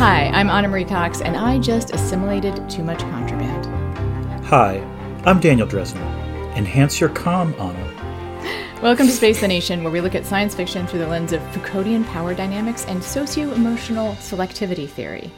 [0.00, 3.66] Hi, I'm Ana Marie Cox, and I just assimilated too much contraband.
[4.46, 4.78] Hi,
[5.26, 6.00] I'm Daniel Drezner.
[6.56, 8.80] Enhance your calm, Anna.
[8.80, 11.42] Welcome to Space the Nation, where we look at science fiction through the lens of
[11.52, 15.30] Foucauldian power dynamics and socio emotional selectivity theory.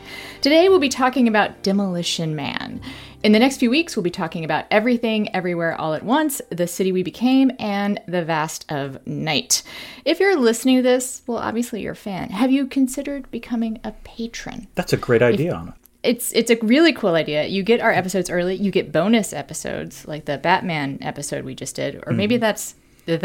[0.43, 2.81] Today, we'll be talking about Demolition Man.
[3.23, 6.67] In the next few weeks, we'll be talking about Everything, Everywhere, All at Once, The
[6.67, 9.63] City We Became, and The Vast of Night.
[10.05, 12.31] If you're listening to this, well, obviously you're a fan.
[12.31, 14.67] Have you considered becoming a patron?
[14.75, 15.77] That's a great idea, Anna.
[16.03, 17.47] It's it's a really cool idea.
[17.47, 18.57] You get our episodes early.
[18.57, 22.41] You get bonus episodes like the Batman episode we just did, or maybe mm-hmm.
[22.41, 22.75] that's
[23.07, 23.19] the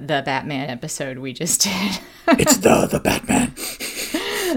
[0.00, 2.00] the Batman episode we just did.
[2.40, 3.52] It's the the Batman.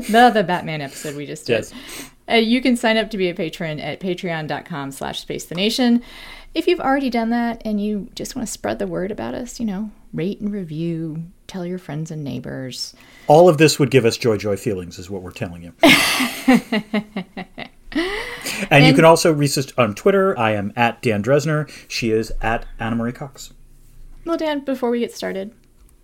[0.10, 1.70] the the Batman episode we just did.
[1.72, 2.10] Yes.
[2.30, 6.04] Uh, you can sign up to be a patron at patreon.com slash space the nation.
[6.54, 9.60] If you've already done that and you just want to spread the word about us,
[9.60, 12.96] you know, rate and review, tell your friends and neighbors.
[13.28, 15.74] All of this would give us joy, joy feelings, is what we're telling you.
[18.72, 20.38] and, you can also reach us on Twitter.
[20.38, 21.70] I am at Dan Drezner.
[21.88, 23.54] She is at Ana Marie Cox.
[24.26, 25.54] Well, Dan, before we get started,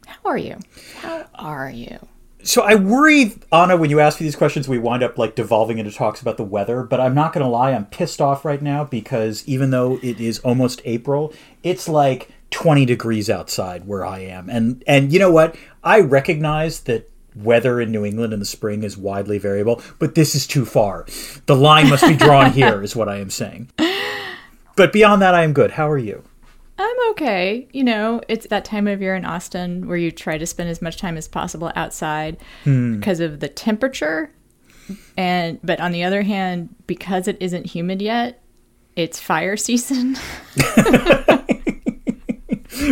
[0.05, 0.57] how are you?
[0.97, 1.99] How are you?
[2.43, 5.77] So I worry, Anna, when you ask me these questions, we wind up like devolving
[5.77, 6.83] into talks about the weather.
[6.83, 10.19] But I'm not going to lie, I'm pissed off right now because even though it
[10.19, 11.33] is almost April,
[11.63, 14.49] it's like 20 degrees outside where I am.
[14.49, 15.55] And and you know what?
[15.83, 20.35] I recognize that weather in New England in the spring is widely variable, but this
[20.35, 21.05] is too far.
[21.45, 23.71] The line must be drawn here, is what I am saying.
[24.75, 25.71] But beyond that, I am good.
[25.71, 26.23] How are you?
[26.77, 27.67] I'm okay.
[27.71, 30.81] You know, it's that time of year in Austin where you try to spend as
[30.81, 32.99] much time as possible outside hmm.
[32.99, 34.33] because of the temperature.
[35.15, 38.41] And but on the other hand, because it isn't humid yet,
[38.95, 40.17] it's fire season.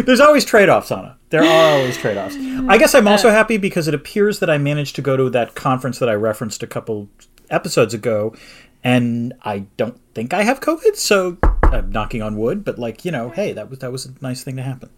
[0.05, 1.17] There's always trade offs, Anna.
[1.29, 2.35] There are always trade offs.
[2.35, 5.55] I guess I'm also happy because it appears that I managed to go to that
[5.55, 7.09] conference that I referenced a couple
[7.49, 8.35] episodes ago,
[8.83, 11.37] and I don't think I have COVID, so
[11.71, 14.43] I'm knocking on wood, but like, you know, hey, that was that was a nice
[14.43, 14.89] thing to happen.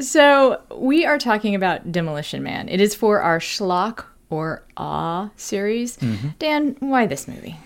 [0.00, 2.68] so we are talking about Demolition Man.
[2.68, 5.96] It is for our schlock or awe series.
[5.98, 6.28] Mm-hmm.
[6.38, 7.56] Dan, why this movie?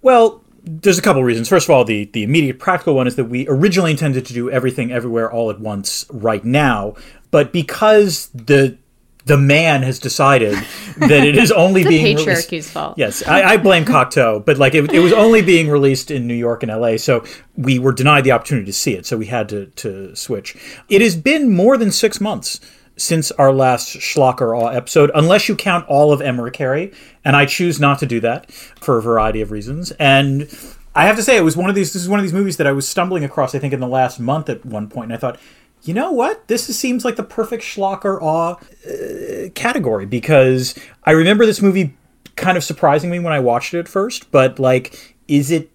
[0.00, 1.48] Well, there's a couple reasons.
[1.48, 4.50] First of all, the the immediate practical one is that we originally intended to do
[4.50, 6.94] everything everywhere all at once right now,
[7.30, 8.78] but because the
[9.24, 10.54] the man has decided
[10.98, 12.98] that it is only being released- patriarchy's fault.
[12.98, 16.34] Yes, I, I blame Cocteau, but like it, it was only being released in New
[16.34, 17.24] York and LA, so
[17.56, 20.56] we were denied the opportunity to see it, so we had to to switch.
[20.88, 22.60] It has been more than six months
[22.96, 27.46] since our last Schlock or Awe episode, unless you count all of Emmerich and I
[27.46, 29.92] choose not to do that for a variety of reasons.
[29.92, 30.48] And
[30.94, 31.92] I have to say, it was one of these.
[31.92, 33.54] This is one of these movies that I was stumbling across.
[33.54, 35.38] I think in the last month at one point, and I thought.
[35.84, 36.46] You know what?
[36.48, 41.60] This is, seems like the perfect Schlock or Awe uh, category because I remember this
[41.60, 41.96] movie
[42.36, 45.70] kind of surprising me when I watched it at first, but like, is it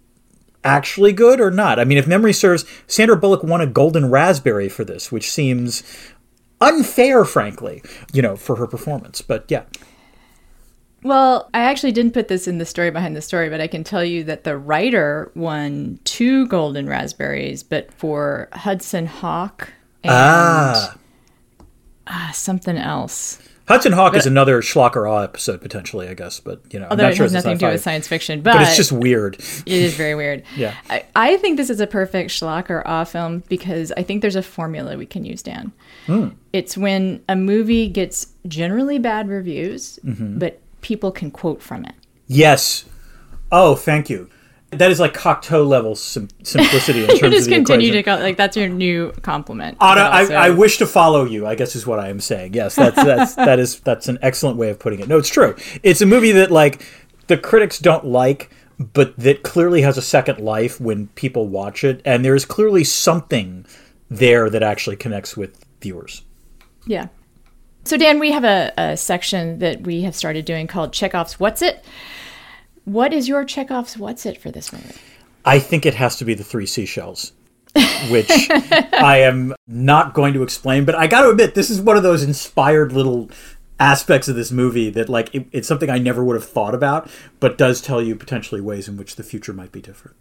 [0.63, 1.79] actually good or not?
[1.79, 5.83] I mean, if memory serves, Sandra Bullock won a Golden Raspberry for this, which seems
[6.61, 9.21] unfair, frankly, you know, for her performance.
[9.21, 9.63] But yeah,
[11.03, 13.83] Well, I actually didn't put this in the story behind the story, but I can
[13.83, 19.71] tell you that the writer won two golden raspberries, but for Hudson Hawk
[20.07, 20.95] and ah,
[22.07, 23.39] ah, something else.
[23.67, 26.97] Hudson Hawk is another Schlock or Awe episode potentially, I guess, but you know, I'm
[26.97, 28.93] not it sure has it's nothing to do with science fiction, but, But it's just
[28.93, 29.35] weird.
[29.35, 30.43] it is very weird.
[30.55, 30.73] Yeah.
[30.89, 34.37] I, I think this is a perfect schlock or awe film because I think there's
[34.37, 35.73] a formula we can use, Dan.
[36.05, 36.29] Hmm.
[36.53, 40.39] It's when a movie gets generally bad reviews, Mm-hmm.
[40.39, 41.95] but people can quote from it.
[42.27, 42.85] Yes.
[43.51, 44.29] Oh, thank you.
[44.71, 47.93] That is like Cocteau level sim- simplicity in terms You just of the continue equation.
[47.93, 49.77] to go like that's your new compliment.
[49.79, 51.47] Anna, but I, I wish to follow you.
[51.47, 52.53] I guess is what I am saying.
[52.53, 55.07] Yes, that's that's that is that's an excellent way of putting it.
[55.07, 55.55] No, it's true.
[55.83, 56.85] It's a movie that like
[57.27, 62.01] the critics don't like, but that clearly has a second life when people watch it,
[62.03, 63.65] and there is clearly something
[64.09, 66.23] there that actually connects with viewers.
[66.85, 67.07] Yeah.
[67.85, 71.61] So, Dan, we have a, a section that we have started doing called Chekhov's What's
[71.61, 71.85] It?
[72.87, 74.95] What is your Chekhov's What's It for this movie?
[75.43, 77.33] I think it has to be the three seashells,
[78.09, 80.85] which I am not going to explain.
[80.85, 83.29] But I got to admit, this is one of those inspired little
[83.77, 87.09] aspects of this movie that, like, it, it's something I never would have thought about,
[87.41, 90.15] but does tell you potentially ways in which the future might be different.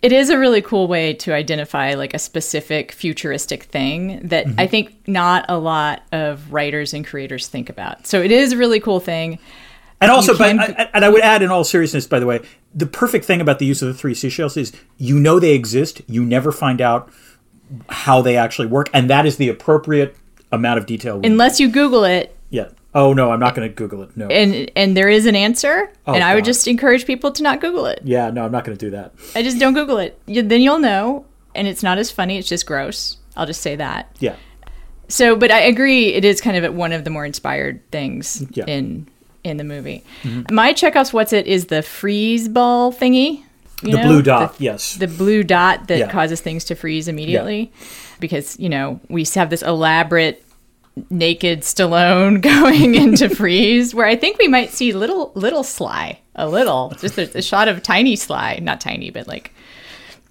[0.00, 4.60] It is a really cool way to identify like a specific futuristic thing that Mm-hmm.
[4.60, 8.06] I think not a lot of writers and creators think about.
[8.06, 9.38] So it is a really cool thing.
[10.00, 12.40] And also, You but, and I would add, in all seriousness, by the way,
[12.74, 16.02] the perfect thing about the use of the three seashells is you know they exist.
[16.06, 17.10] You never find out
[17.88, 20.16] how they actually work, and that is the appropriate
[20.52, 21.20] amount of detail.
[21.24, 24.16] Unless you Google it, yeah, Oh no, I'm not going to Google it.
[24.16, 24.28] No.
[24.28, 27.60] And and there is an answer, oh, and I would just encourage people to not
[27.60, 28.00] Google it.
[28.04, 29.14] yeah, no, I'm not going to do that.
[29.34, 30.20] I just don't Google it.
[30.26, 32.38] Then you'll know, and it's not as funny.
[32.38, 33.18] It's just gross.
[33.36, 34.16] I'll just say that.
[34.20, 34.36] Yeah.
[35.08, 38.64] So, but I agree, it is kind of one of the more inspired things Yeah.
[38.66, 39.08] In
[39.48, 40.04] in the movie.
[40.22, 40.54] Mm-hmm.
[40.54, 43.42] My Chekhov's what's it is the freeze ball thingy.
[43.82, 44.02] you The know?
[44.08, 44.94] blue dot, The- yes.
[44.96, 46.10] the blue dot that Yeah.
[46.10, 47.72] causes things to freeze immediately
[48.20, 50.44] because you know we have this elaborate
[51.10, 56.48] naked Stallone going into freeze where I think we might see little little Sly a
[56.48, 59.52] little just a, a shot of tiny Sly not tiny but like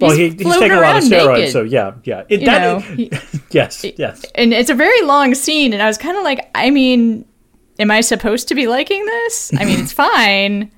[0.02, 1.52] Well, he's he, he's taking a lot of steroids, naked.
[1.54, 2.24] so yeah, yeah.
[2.28, 3.10] It, you that- know he-
[3.52, 4.26] yes, yes.
[4.36, 7.24] and it's a very long scene and I was kind of like I mean
[7.80, 10.72] am I supposed to be liking this I mean it's fine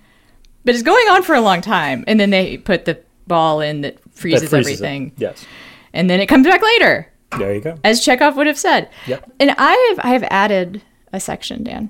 [0.65, 3.81] but it's going on for a long time and then they put the ball in
[3.81, 4.75] that That freezes, freezes it.
[4.85, 5.45] everything Yes.
[5.93, 7.75] and then it comes back later There you go.
[7.83, 8.89] as Chekhov would have said.
[9.07, 9.31] Yep.
[9.39, 10.81] And I have I have added
[11.13, 11.89] a section, Dan.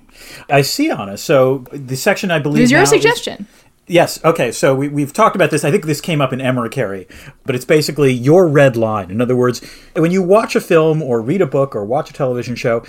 [0.50, 1.18] I see, Anna.
[1.18, 3.48] So the section I believe is your now is- suggestion.
[3.88, 4.24] Yes.
[4.24, 4.52] Okay.
[4.52, 5.64] So we, we've talked about this.
[5.66, 6.76] I think this came up in Emmerich
[7.46, 9.10] but it's basically your red line.
[9.12, 9.62] In other words,
[9.96, 12.84] when you watch a film or read a book or watch a television show,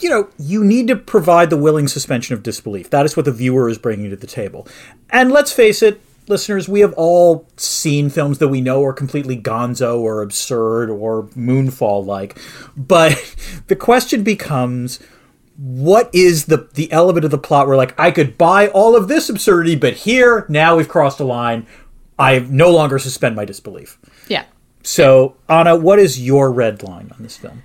[0.00, 2.90] you know, you need to provide the willing suspension of disbelief.
[2.90, 4.66] That is what the viewer is bringing to the table.
[5.10, 9.36] And let's face it, listeners, we have all seen films that we know are completely
[9.36, 12.38] gonzo or absurd or moonfall like.
[12.76, 13.36] But
[13.66, 15.00] the question becomes
[15.58, 19.08] what is the the element of the plot where like I could buy all of
[19.08, 21.66] this absurdity, but here now we've crossed a line.
[22.18, 23.98] I no longer suspend my disbelief.
[24.28, 24.44] Yeah.
[24.82, 27.62] So Anna, what is your red line on this film?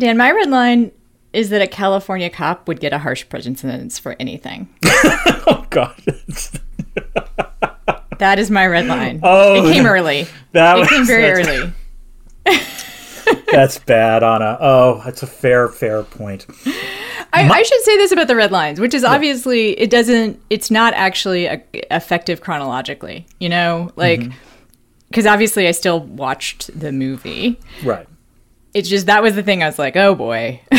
[0.00, 0.92] Dan, my red line
[1.32, 4.68] is that a California cop would get a harsh prison sentence for anything.
[5.46, 5.94] Oh God,
[8.18, 9.20] That is my red line.
[9.22, 10.26] Oh, it came early.
[10.52, 11.72] that It was came very that's,
[12.46, 13.42] early.
[13.52, 14.56] that's bad, Anna.
[14.60, 16.46] Oh, that's a fair fair point.
[17.32, 20.40] I, I should say this about the red lines, which is obviously it doesn't.
[20.50, 23.26] It's not actually a, effective chronologically.
[23.38, 24.38] You know, like Mm-hmm.
[25.08, 27.58] because obviously I still watched the movie.
[27.84, 28.06] Right.
[28.72, 29.62] It's just that was the thing.
[29.62, 30.60] I was like, oh boy,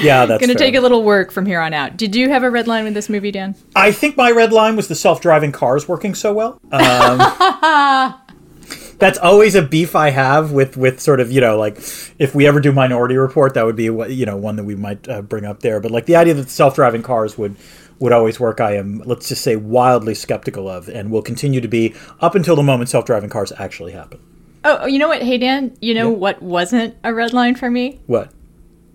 [0.00, 1.96] Yeah, that's gonna take a little work from here on out.
[1.96, 3.54] Did you have a red line with this movie, Dan?
[3.74, 6.60] I think my red line was the self-driving cars working so well.
[6.72, 7.18] Um,
[8.98, 11.76] that's always a beef I have with with sort of you know like
[12.18, 14.76] if we ever do Minority Report, that would be what you know one that we
[14.76, 15.80] might uh, bring up there.
[15.80, 17.56] But like the idea that self-driving cars would
[17.98, 21.68] would always work, I am let's just say wildly skeptical of, and will continue to
[21.68, 24.20] be up until the moment self-driving cars actually happen.
[24.64, 25.22] Oh, oh, you know what?
[25.22, 28.00] Hey, Dan, you know what wasn't a red line for me?
[28.06, 28.30] What?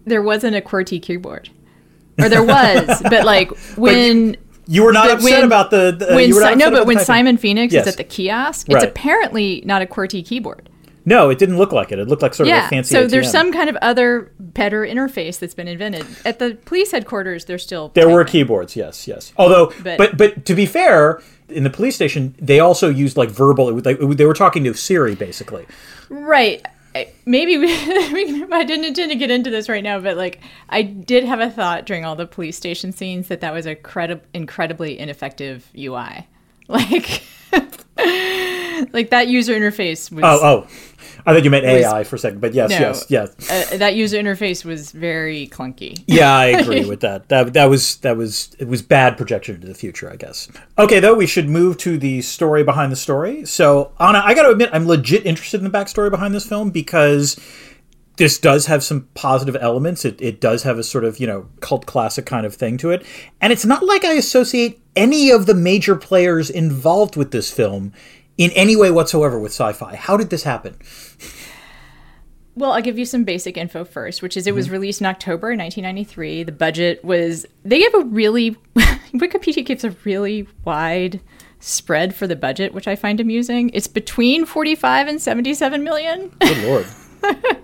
[0.06, 1.50] There wasn't a QWERTY keyboard.
[2.20, 4.38] Or there was, but like when.
[4.68, 6.86] You were not upset when- about the, the when you were not Si- no, but
[6.86, 7.06] when typing.
[7.06, 7.86] Simon Phoenix Yes.
[7.88, 10.70] is at the kiosk, it's apparently not a QWERTY keyboard.
[11.06, 12.00] No, it didn't look like it.
[12.00, 12.94] It looked like sort of a fancy.
[12.96, 16.06] so there's some kind of other better interface that's been invented.
[16.24, 19.34] At the police headquarters, they're still There were keyboards, yes, yes.
[19.36, 23.30] Although, But- but, but to be fair, in the police station, they also used like
[23.30, 23.70] verbal.
[23.70, 25.66] It was like they were talking to Siri, basically.
[26.10, 26.66] Right.
[27.26, 27.68] Maybe we,
[28.52, 31.50] I didn't intend to get into this right now, but like I did have a
[31.50, 36.28] thought during all the police station scenes that that was a credi- incredibly ineffective UI.
[36.70, 37.24] Like,
[38.94, 40.24] like that user interface was.
[40.24, 40.68] Oh, oh,
[41.26, 42.80] I thought you meant was- AI for a second, but yes, No.
[42.80, 43.52] yes, yes.
[43.74, 46.04] Uh, that user interface was very clunky.
[46.08, 47.30] Yeah, I agree with that.
[47.30, 50.50] That that was that was it was bad projection into the future, I guess.
[50.78, 53.46] Okay, though we should move to the story behind the story.
[53.46, 56.70] So, Anna, I got to admit, I'm legit interested in the backstory behind this film
[56.72, 57.40] because
[58.18, 60.06] this does have some positive elements.
[60.06, 62.92] It it does have a sort of you know cult classic kind of thing to
[62.92, 63.06] it,
[63.42, 67.92] and it's not like I associate any of the major players involved with this film
[68.38, 69.96] in any way whatsoever with sci-fi.
[69.96, 70.78] How did this happen?
[72.56, 74.74] Well, I'll give you some basic info first, which is it was mm-hmm.
[74.74, 76.44] released in October 1993.
[76.44, 78.52] The budget was, they give a really,
[79.14, 81.20] Wikipedia gives a really wide
[81.60, 83.72] spread for the budget, which I find amusing.
[83.74, 86.86] It's between 45 and 77 million, Good lord.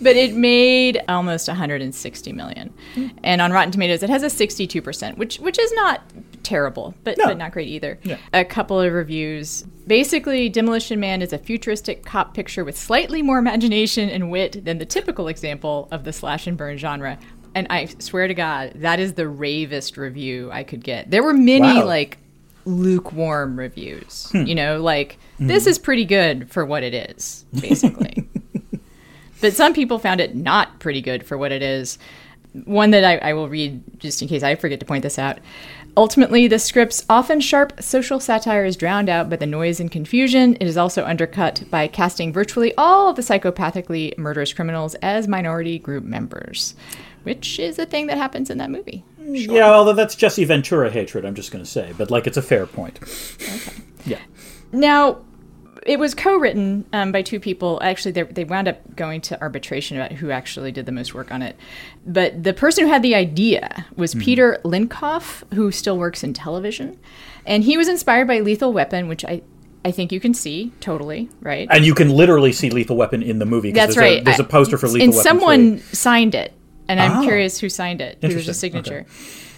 [0.00, 2.74] but it made almost 160 million.
[2.94, 3.08] Hmm.
[3.24, 6.02] And on Rotten Tomatoes, it has a 62%, which which is not
[6.48, 7.26] terrible, but, No.
[7.26, 7.98] but not great either.
[8.02, 8.16] Yeah.
[8.32, 9.62] A couple of reviews.
[9.86, 14.78] Basically, Demolition Man is a futuristic cop picture with slightly more imagination and wit than
[14.78, 17.18] the typical example of the slash and burn genre.
[17.54, 21.10] And I swear to God, that is the ravest review I could get.
[21.10, 21.84] There were many Wow.
[21.86, 22.18] like
[22.64, 24.28] lukewarm reviews.
[24.32, 24.44] Hmm.
[24.44, 25.46] You know, like hmm.
[25.48, 28.26] this is pretty good for what it is, basically.
[29.40, 31.98] but some people found it not pretty good for what it is.
[32.64, 35.38] one that I, I will read just in case I forget to point this out.
[35.98, 40.54] Ultimately, the script's often sharp social satire is drowned out by the noise and confusion.
[40.60, 45.76] It is also undercut by casting virtually all of the psychopathically murderous criminals as minority
[45.76, 46.76] group members,
[47.24, 49.02] which is a thing that happens in that movie.
[49.18, 52.42] Yeah, although that's Jesse Ventura hatred, I'm just going to say, but like it's a
[52.42, 53.00] fair point.
[53.02, 53.82] Okay.
[54.06, 54.20] Yeah.
[54.70, 55.22] Now,
[55.86, 57.78] it was co-written um, by two people.
[57.82, 61.30] Actually, they, they wound up going to arbitration about who actually did the most work
[61.32, 61.56] on it.
[62.06, 66.98] But the person who had the idea was Peter Lenkov, who still works in television,
[67.46, 69.42] and he was inspired by Lethal Weapon, which I.
[69.84, 71.68] I think you can see totally, right?
[71.70, 73.70] And you can literally see Lethal Weapon in the movie.
[73.70, 74.20] That's there's right.
[74.20, 75.22] A, there's a poster for Lethal and Weapon.
[75.22, 75.94] someone 3.
[75.94, 76.52] signed it,
[76.88, 77.22] and I'm Oh.
[77.22, 78.18] curious who signed it.
[78.20, 78.54] Who was a Interesting.
[78.54, 79.06] signature?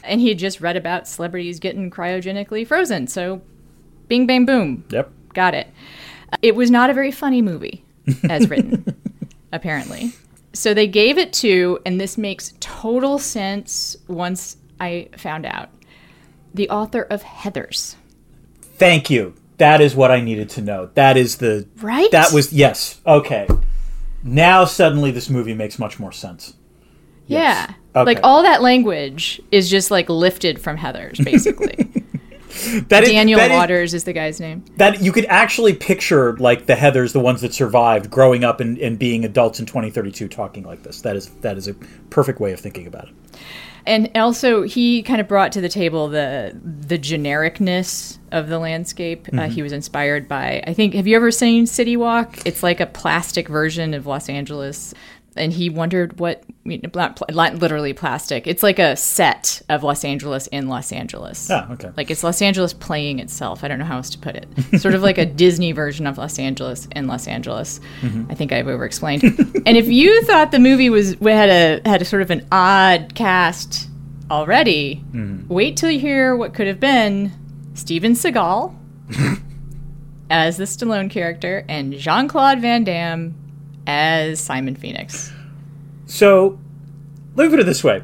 [0.04, 3.06] And he had just read about celebrities getting cryogenically frozen.
[3.06, 3.40] So,
[4.08, 5.10] bing, bang, boom, Yep.
[5.34, 5.68] got it.
[6.42, 7.84] It was not a very funny movie,
[8.28, 8.84] as written,
[9.52, 10.12] apparently.
[10.52, 15.70] So they gave it to, and this makes total sense once I found out,
[16.52, 17.96] the author of Heathers.
[18.62, 19.34] Thank you.
[19.58, 20.90] That is what I needed to know.
[20.94, 22.10] That is the Right?
[22.10, 23.00] That was yes.
[23.06, 23.46] Okay.
[24.25, 26.54] Now suddenly this movie makes much more sense.
[27.26, 27.68] Yes.
[27.68, 27.75] Yeah.
[27.94, 28.06] Okay.
[28.06, 31.89] Like all that language is just like lifted from Heathers, basically.
[32.88, 34.64] That is- Daniel that is- Waters is the guy's name.
[34.76, 38.78] that you could actually picture like the Heathers, the ones that survived, growing up and,
[38.78, 41.00] and being adults in 2032, talking like this.
[41.02, 41.75] That is that is a
[42.11, 43.14] perfect way of thinking about it.
[43.87, 49.26] And also, he kind of brought to the table the the genericness of the landscape.
[49.28, 49.52] Uh, Mm-hmm.
[49.52, 52.38] he was inspired by, I think, have you ever seen City Walk?
[52.47, 54.92] It's like a plastic version of Los Angeles.
[55.37, 58.46] And he wondered what, Not, literally plastic.
[58.46, 61.50] It's like a set of Los Angeles in Los Angeles.
[61.50, 61.90] Ah, okay.
[61.96, 63.64] Like it's Los Angeles playing itself.
[63.64, 64.80] I don't know how else to put it.
[64.80, 67.80] sort of like a Disney version of Los Angeles in Los Angeles.
[68.28, 69.62] I think I've overexplained.
[69.66, 73.14] and if you thought the movie was had a had a sort of an odd
[73.14, 73.88] cast
[74.30, 75.02] already,
[75.48, 77.32] wait till you hear what could have been
[77.74, 78.74] Steven Seagal
[80.30, 83.34] as the Stallone character and Jean Claude Van Damme
[83.86, 85.32] as Simon Phoenix.
[86.10, 86.58] So
[87.36, 88.02] let me put it this way.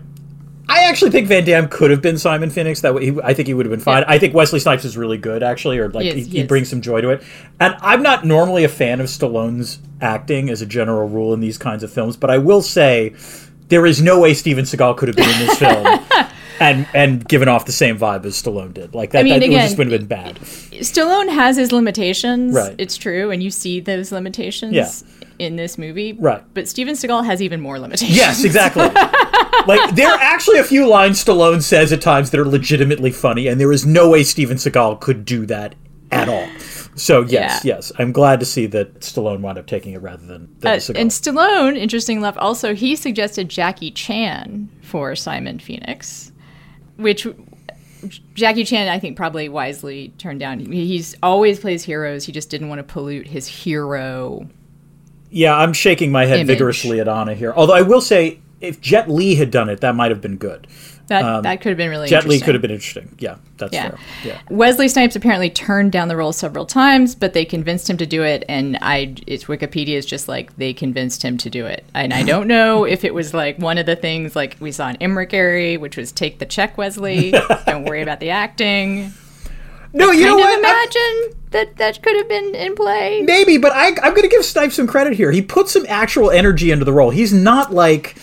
[0.68, 2.80] I actually think Van Damme could have been Simon Phoenix.
[2.80, 4.02] That way, he, I think he would have been fine.
[4.02, 4.10] Yeah.
[4.10, 7.10] I think Wesley Snipes is really good, actually, or like He brings some joy to
[7.10, 7.22] it.
[7.60, 11.56] And I'm not normally a fan of Stallone's acting as a general rule in these
[11.58, 13.14] kinds of films, but I will say
[13.68, 15.86] there is no way Steven Seagal could have been in this film
[16.60, 18.94] and and given off the same vibe as Stallone did.
[18.94, 20.36] Like that, I mean, that it again, just would have been bad.
[20.36, 22.54] Stallone has his limitations.
[22.54, 22.74] Right.
[22.78, 24.90] It's true, and you see those limitations Yeah.
[25.38, 26.12] In this movie.
[26.14, 26.42] Right.
[26.54, 28.16] But Steven Seagal has even more limitations.
[28.16, 28.82] Yes, exactly.
[29.66, 33.46] like there are actually a few lines Stallone says at times that are legitimately funny,
[33.46, 35.74] and there is no way Steven Seagal could do that
[36.12, 36.46] at all.
[36.94, 37.74] So yes, Yeah.
[37.76, 40.76] yes, I'm glad to see that Stallone wound up taking it rather than, than Uh,
[40.76, 40.98] Seagal.
[41.00, 46.32] and Stallone, interesting enough, also he suggested Jackie Chan for Simon Phoenix,
[46.96, 47.26] which
[48.34, 50.60] Jackie Chan, I think, probably wisely turned down.
[50.60, 52.24] He- He's always plays heroes.
[52.24, 54.48] He just didn't want to pollute his hero.
[55.30, 56.58] Yeah, I'm shaking my head Image.
[56.58, 57.52] vigorously at Anna here.
[57.54, 60.66] Although I will say, if Jet Li had done it, that might have been good.
[61.08, 63.14] That that could have been really Um, Jet Li could have been interesting.
[63.20, 63.90] Yeah, that's Yeah.
[63.90, 63.98] fair.
[64.24, 64.38] Yeah.
[64.50, 68.24] Wesley Snipes apparently turned down the role several times, but they convinced him to do
[68.24, 68.44] it.
[68.48, 71.84] And I, it's Wikipedia is just like they convinced him to do it.
[71.94, 74.88] And I don't know if it was like one of the things like we saw
[74.88, 77.30] in Emmerich, which was take the check, Wesley.
[77.66, 79.12] don't worry about the acting.
[79.96, 80.58] No, you know what?
[80.58, 83.22] of I- imagine that that could have been in play.
[83.22, 85.30] Maybe, but I, I'm going to give Snipes some credit here.
[85.32, 87.10] He put some actual energy into the role.
[87.10, 88.16] He's not like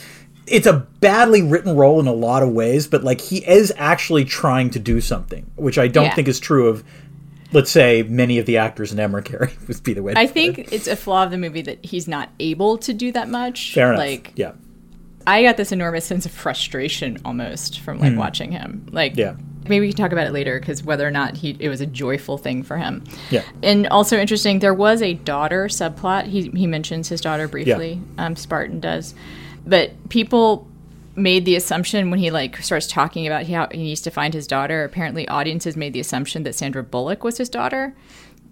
[0.46, 4.26] it's a badly written role in a lot of ways, but like he is actually
[4.26, 6.16] trying to do something, which I don't Yeah.
[6.16, 6.84] think is true of,
[7.54, 9.32] let's say, many of the actors in Emmerich.
[9.68, 10.12] would be the way.
[10.16, 10.34] I put it.
[10.34, 13.74] think it's a flaw of the movie that he's not able to do that much.
[13.74, 14.00] fair enough.
[14.00, 14.52] Like yeah,
[15.26, 18.88] I got this enormous sense of frustration almost from like watching him.
[18.92, 19.16] Like.
[19.16, 19.36] Yeah.
[19.70, 21.86] maybe we can talk about it later because whether or not he it was a
[21.86, 23.02] joyful thing for him.
[23.30, 26.26] yeah, And also interesting, there was a daughter subplot.
[26.28, 28.02] He he mentions his daughter briefly.
[28.18, 29.14] Um, Spartan does,
[29.66, 30.68] but people
[31.16, 34.48] made the assumption when he like starts talking about how he needs to find his
[34.48, 34.84] daughter.
[34.84, 37.96] Apparently, audiences made the assumption that Sandra Bullock was his daughter,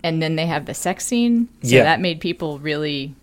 [0.03, 1.49] and then they have the sex scene.
[1.63, 1.83] So Yeah.
[1.83, 3.15] that made people really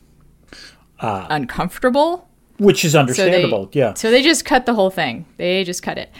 [1.00, 2.27] uncomfortable.
[2.58, 3.70] Which is So they- understandable.
[3.72, 5.26] yeah, So they just cut the whole thing.
[5.36, 6.10] They just cut it.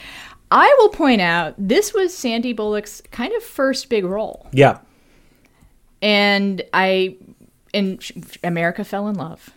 [0.51, 4.79] I will point out this was Sandy Bullock's kind of first big role, yeah.
[6.01, 7.17] and I,
[7.75, 8.03] and
[8.43, 9.51] America fell in love.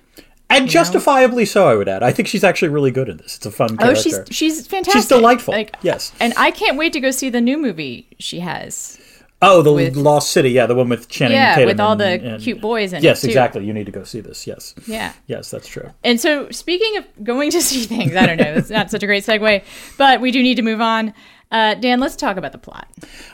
[0.50, 2.04] And justifiably so, I would add.
[2.04, 3.38] I think she's actually really good in this.
[3.38, 4.00] It's a fun oh, character.
[4.00, 5.00] Oh, she's she's fantastic.
[5.00, 5.54] She's delightful.
[5.54, 6.12] Like, yes.
[6.20, 9.00] and I can't wait to go see the new movie she has.
[9.44, 12.02] Oh, the With- Lost City, yeah, the one with Channing yeah, Tatum with all and-
[12.02, 13.32] the and- cute boys in Yes, it too.
[13.32, 13.66] exactly.
[13.66, 14.46] You need to go see this.
[14.46, 15.14] Yes, Yeah.
[15.28, 15.90] yes, that's true.
[16.04, 19.08] And so, speaking of going to see things, I don't know, that's not such a
[19.08, 19.64] great segue,
[19.98, 21.14] but we do need to move on.
[21.52, 22.88] Uh, Dan, let's talk about the plot.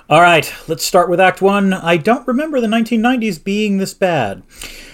[0.09, 1.71] All right, let's start with Act One.
[1.71, 4.41] I don't remember the 1990s being this bad.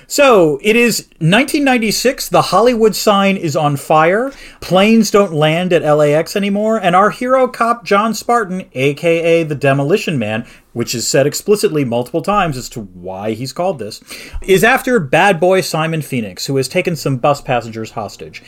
[0.08, 2.30] So it is 1996.
[2.30, 4.34] The Hollywood sign is on fire.
[4.60, 10.20] Planes don't land at LAX anymore, and our hero cop John Spartan, aka the Demolition
[10.20, 14.04] Man, which is said explicitly multiple times as to why he's called this,
[14.42, 18.44] is after bad boy Simon Phoenix, who has taken some bus passengers hostage.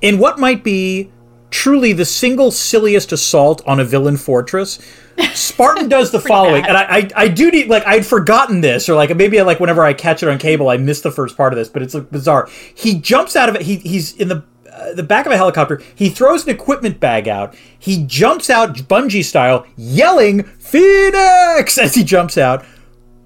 [0.00, 1.12] In what might be
[1.54, 4.80] truly the single silliest assault on a villain fortress.
[5.34, 6.68] Spartan does the following, bad.
[6.70, 9.84] and I, I, I do need like I'd forgotten this, or like maybe like whenever
[9.84, 12.10] I catch it on cable, I miss the first part of this, but it's like
[12.10, 12.48] bizarre.
[12.74, 13.62] He jumps out of it.
[13.62, 14.42] He he's in the
[14.72, 15.80] uh, the back of a helicopter.
[15.94, 17.54] He throws an equipment bag out.
[17.78, 22.66] He jumps out bungee style, yelling "Phoenix" as he jumps out.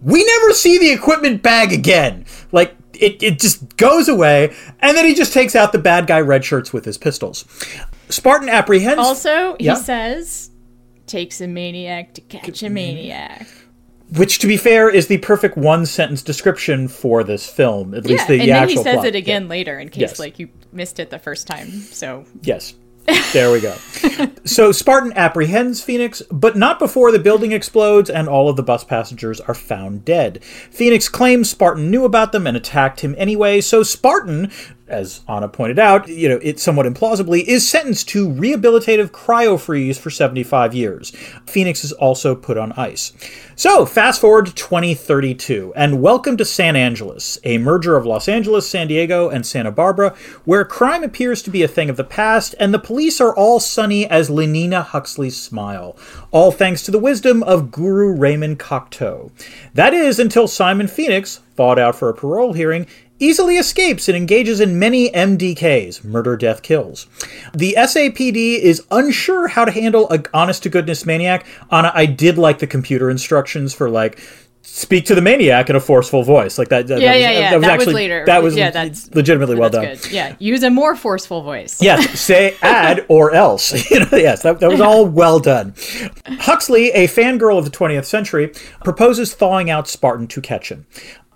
[0.03, 2.27] We never see the equipment bag again.
[2.53, 6.21] Like it, it just goes away, and then he just takes out the bad guy
[6.21, 7.45] red shirts with his pistols.
[8.11, 8.99] Spartan apprehends.
[8.99, 9.75] Also, he Yeah.
[9.75, 10.51] says,
[11.07, 13.47] takes a maniac to catch a maniac.
[14.17, 17.93] which, to be fair, is the perfect one sentence description for this film.
[17.95, 19.07] At least Yeah, the, and the then he says plot.
[19.07, 20.19] it again later in case Yes.
[20.19, 21.69] like you missed it the first time.
[21.91, 22.73] So Yes.
[23.33, 23.75] There we go.
[24.45, 28.85] so Spartan apprehends Phoenix, but not before the building explodes and all of the bus
[28.85, 30.43] passengers are found dead.
[30.71, 34.51] Phoenix claims Spartan knew about them and attacked him anyway, so Spartan,
[34.89, 40.11] as Anna pointed out, you know, it somewhat implausibly, is sentenced to rehabilitative cryofreeze for
[40.11, 41.11] 75 years.
[41.47, 43.13] Phoenix is also put on ice.
[43.55, 48.69] So, fast forward to 2032, and welcome to San Angeles, a merger of Los Angeles,
[48.69, 50.15] San Diego, and Santa Barbara,
[50.45, 53.59] where crime appears to be a thing of the past, and the police are all
[53.59, 55.97] sunny as Lenina Huxley's smile,
[56.31, 59.33] all thanks to the wisdom of Guru Raymond Cocteau.
[59.75, 62.87] That is until Simon Phoenix, thawed out for a parole hearing,
[63.19, 67.07] easily escapes and engages in many MDKs, murder, death, kills.
[67.55, 71.47] The SAPD is unsure how to handle a honest to goodness maniac.
[71.71, 74.21] Anna, I did like the computer instructions for like
[74.63, 76.87] speak to the maniac in a forceful voice like that.
[76.89, 77.51] that yeah, was, yeah, yeah.
[77.51, 78.25] That was That actually was later.
[78.27, 79.85] that was yeah, that's legitimately well done.
[79.87, 80.11] good.
[80.13, 81.81] Yeah, use a more forceful voice.
[81.89, 83.73] Yes, say add or else.
[83.91, 85.75] you know, yes, that, that was all well done.
[86.27, 88.53] Huxley, a fangirl of the 20th century,
[88.85, 90.87] proposes thawing out Spartan to catch him.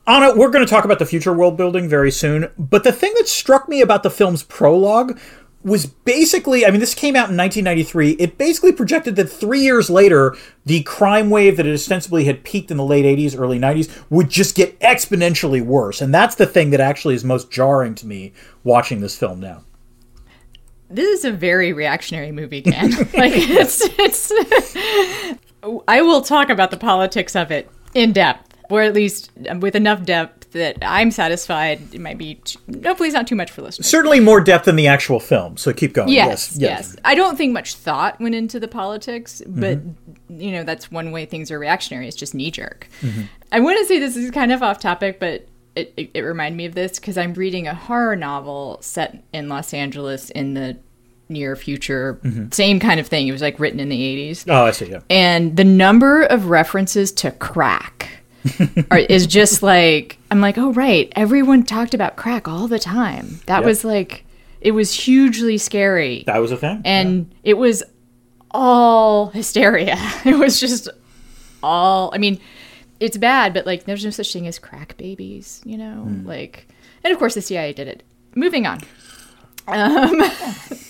[0.07, 3.12] Anna, we're going to talk about the future world building very soon, but the thing
[3.17, 5.19] that struck me about the film's prologue
[5.65, 8.12] was basically, I mean, this came out in 1993.
[8.12, 10.37] It basically projected that three years later,
[10.67, 14.57] the crime wave that ostensibly had peaked in the late 80s, early 90s would just
[14.57, 16.01] get exponentially worse.
[16.01, 18.33] And that's the thing that actually is most jarring to me
[18.65, 19.62] watching this film now.
[20.91, 22.91] This is a very reactionary movie, Dan.
[22.91, 24.33] like it's it's.
[25.88, 29.30] I will talk about the politics of it in depth, or at least
[29.61, 31.94] with enough depth that I'm satisfied.
[31.94, 33.87] It might be t- hopefully it's not too much for listeners.
[33.87, 36.08] Certainly more depth than the actual film, so keep going.
[36.08, 40.40] Yes, yes, I don't think much thought went into the politics, but Mm-hmm.
[40.40, 42.08] you know that's one way things are reactionary.
[42.08, 42.88] It's just knee jerk.
[43.02, 43.22] Mm-hmm.
[43.52, 46.56] I want to say this is kind of off topic, but it, it, it reminded
[46.56, 50.78] me of this because I'm reading a horror novel set in Los Angeles in the
[51.30, 52.20] near future.
[52.22, 52.50] Mm-hmm.
[52.52, 53.26] Same kind of thing.
[53.26, 53.98] It was like written in the
[54.32, 54.87] 80s, Oh, I see.
[54.90, 55.00] Yeah.
[55.08, 58.21] and the number of references to crack.
[58.90, 63.40] Are, is just like I'm like, oh right, everyone talked about crack all the time.
[63.46, 63.64] That Yep.
[63.66, 64.24] was like,
[64.61, 66.83] it was hugely scary That was a thing.
[66.85, 67.83] and it was
[68.50, 69.96] all hysteria.
[70.24, 70.88] It was just
[71.62, 72.11] all.
[72.14, 72.40] I mean,
[73.00, 76.02] it's bad, but like, there's no such thing as crack babies, you know.
[76.02, 76.26] Hmm.
[76.26, 76.68] Like,
[77.05, 78.02] and of course, the CIA did it.
[78.35, 78.81] Moving on.
[79.68, 80.20] Um,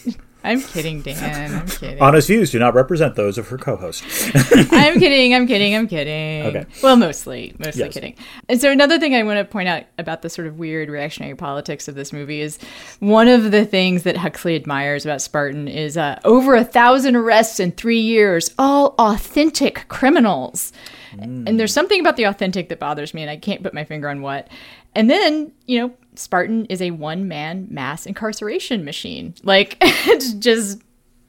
[0.44, 1.55] I'm kidding, Dan.
[1.55, 2.00] I'm kidding.
[2.02, 4.02] Anna's views do not represent those of her co-host.
[4.72, 5.35] I'm kidding.
[5.35, 5.74] I'm kidding.
[5.76, 6.46] I'm kidding.
[6.46, 6.66] Okay.
[6.83, 7.94] Well, mostly, mostly Yes.
[7.94, 8.16] kidding.
[8.48, 11.37] And so another thing I want to point out about the sort of weird reactionary
[11.37, 12.59] politics of this movie is
[13.00, 17.61] one of the things that Huxley admires about Spartan is uh, over a thousand arrests
[17.61, 20.72] in three years, all authentic criminals.
[21.18, 24.09] And there's something about the authentic that bothers me, and I can't put my finger
[24.09, 24.48] on what.
[24.94, 29.35] And then, you know, Spartan is a one man mass incarceration machine.
[29.42, 30.81] Like, it's just,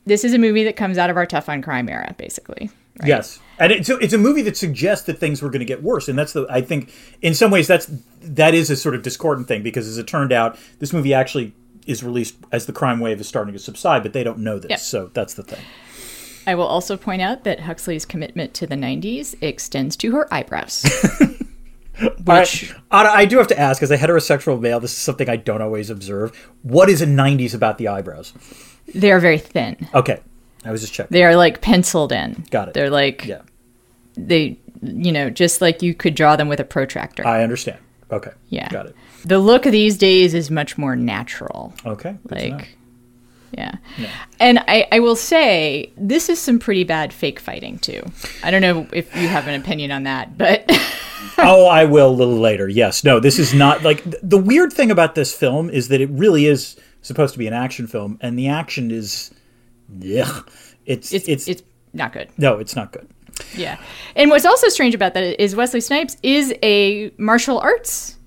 [0.05, 2.69] this is a movie that comes out of our tough on crime era, basically.
[2.99, 3.07] right?
[3.07, 5.81] Yes, and it's a, it's a movie that suggests that things were going to get
[5.83, 6.91] worse, and that's the I think
[7.21, 7.89] in some ways that's
[8.21, 11.53] that is a sort of discordant thing because as it turned out, this movie actually
[11.87, 14.69] is released as the crime wave is starting to subside, but they don't know this,
[14.69, 14.79] Yep.
[14.79, 15.59] so that's the thing.
[16.45, 20.83] I will also point out that Huxley's commitment to the 90s extends to her eyebrows.
[22.25, 25.35] Right, Anna, I do have to ask, as a heterosexual male, this is something I
[25.35, 26.35] don't always observe.
[26.63, 28.33] What is in '90s about the eyebrows?
[28.95, 29.87] they are very thin.
[29.93, 30.19] Okay,
[30.65, 31.13] I was just checking.
[31.13, 32.45] They are like penciled in.
[32.49, 32.73] Got it.
[32.73, 33.41] They're like Yeah,
[34.15, 37.25] they you know, just like you could draw them with a protractor.
[37.25, 37.79] I understand.
[38.11, 38.31] Okay.
[38.49, 38.69] yeah.
[38.69, 38.95] Got it.
[39.25, 41.73] The look these days is much more natural.
[41.85, 42.17] Okay.
[42.27, 42.55] good to know.
[42.57, 42.77] Like,
[43.57, 43.75] yeah.
[44.39, 48.01] And I, I will say, this is some pretty bad fake fighting, too.
[48.43, 50.65] I don't know if you have an opinion on that, but
[51.37, 52.67] oh, I will a little later.
[52.67, 53.03] Yes.
[53.03, 56.09] No, this is not like th- the weird thing about this film is that it
[56.09, 59.31] really is supposed to be an action film, and the action is,
[59.99, 60.41] yeah,
[60.85, 61.63] it's it's, it's, it's,
[61.93, 62.29] not good.
[62.37, 63.07] no, it's not good.
[63.55, 63.79] Yeah.
[64.15, 68.17] And what's also strange about that is Wesley Snipes is a martial arts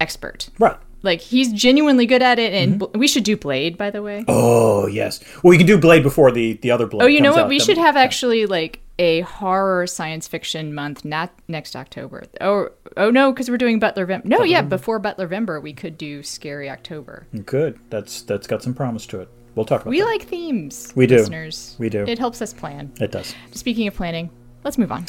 [0.00, 0.48] expert.
[0.58, 0.76] Right.
[1.08, 2.52] Like, he's genuinely good at it.
[2.52, 4.18] And Bl- we should do Blade, by the way.
[4.20, 4.30] Mm-hmm.
[4.30, 5.20] Oh yes.
[5.42, 7.02] Well, you can do Blade before the the other Blade.
[7.04, 7.48] Oh, you know what?
[7.48, 12.24] We should have actually like a horror science fiction month, not next October.
[12.40, 14.24] Oh, oh no, because we're doing Butler Vember.
[14.26, 17.26] No, yeah, before Butler Vember, we could do Scary October.
[17.46, 17.78] Good.
[17.90, 19.28] That's that's got some promise to it.
[19.54, 20.06] We'll talk about We that.
[20.06, 20.92] like themes.
[20.94, 21.16] We do.
[21.16, 21.74] listeners.
[21.78, 22.04] We do.
[22.04, 22.92] It helps us plan.
[23.00, 23.34] it does.
[23.52, 24.30] Speaking of planning,
[24.62, 25.06] let's move on.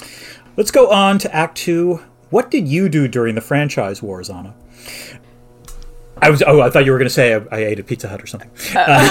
[0.55, 1.99] Let's go on to Act Two.
[2.29, 4.55] What did you do during the franchise wars, Anna?
[6.21, 6.43] I was.
[6.45, 8.27] Oh, I thought you were going to say I, I ate a Pizza Hut or
[8.27, 8.49] something.
[8.75, 9.09] Uh,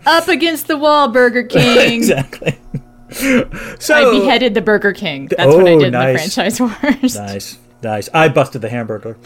[0.06, 1.92] up against the wall, Burger King.
[1.92, 2.58] exactly.
[3.80, 5.26] So I beheaded the Burger King.
[5.26, 7.16] That's what I Oh, did in the franchise wars.
[7.16, 7.58] Nice.
[7.82, 8.08] Nice.
[8.12, 9.16] I busted the hamburger.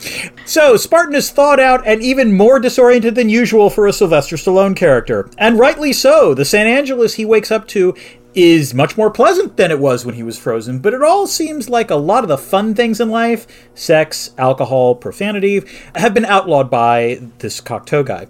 [0.47, 4.77] So, Spartan is thawed out and even more disoriented than usual for a Sylvester Stallone
[4.77, 5.29] character.
[5.39, 6.35] And rightly so.
[6.35, 7.95] The San Angeles he wakes up to
[8.35, 11.69] is much more pleasant than it was when he was frozen, but it all seems
[11.69, 15.63] like a lot of the fun things in life sex, alcohol, profanity
[15.95, 18.27] have been outlawed by this Cocteau guy.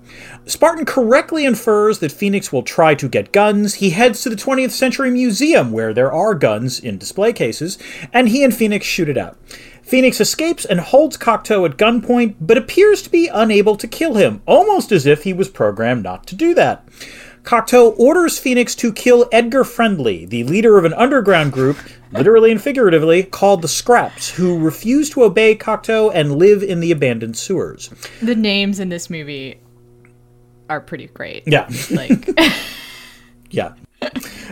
[0.46, 3.74] Spartan correctly infers that Phoenix will try to get guns.
[3.74, 7.78] He heads to the 20th Century Museum, where there are guns in display cases,
[8.12, 9.36] and he and Phoenix shoot it out.
[9.82, 14.42] Phoenix escapes and holds Cocteau at gunpoint, but appears to be unable to kill him,
[14.46, 16.88] almost as if he was programmed not to do that.
[17.44, 21.76] Cocteau orders Phoenix to kill Edgar Friendly, the leader of an underground group,
[22.10, 26.90] literally and figuratively, called the Scraps, who refuse to obey Cocteau and live in the
[26.90, 27.90] abandoned sewers.
[28.22, 29.60] The names in this movie
[30.70, 31.44] are pretty great.
[31.46, 31.68] Yeah.
[31.90, 32.28] Like,
[33.50, 33.74] Yeah.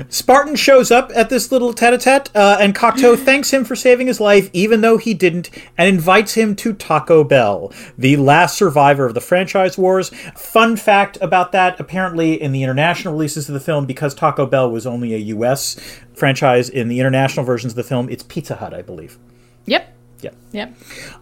[0.09, 4.21] Spartan shows up at this little tete-a-tete, uh, and Cocteau thanks him for saving his
[4.21, 9.15] life, even though he didn't, and invites him to Taco Bell, the last survivor of
[9.15, 10.11] the franchise wars.
[10.37, 14.71] Fun fact about that, apparently in the international releases of the film, because Taco Bell
[14.71, 15.77] was only a U.S.
[16.15, 19.19] franchise, in the international versions of the film, it's Pizza Hut, I believe.
[19.67, 19.95] yep.
[20.21, 20.31] Yeah.
[20.53, 20.75] Yep.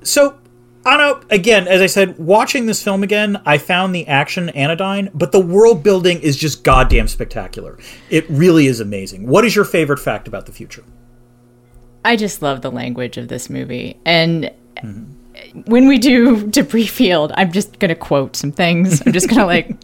[0.03, 0.39] So,
[0.87, 5.31] Anna, again, as I said, watching this film again, I found the action anodyne, but
[5.31, 7.79] the world building is just goddamn spectacular.
[8.09, 9.27] It really is amazing.
[9.27, 10.85] What is your favorite fact about the future?
[12.05, 14.01] I just love the language of this movie.
[14.07, 14.51] And
[15.67, 19.03] when we do Debris Field, I'm just going to quote some things.
[19.05, 19.77] I'm just going to like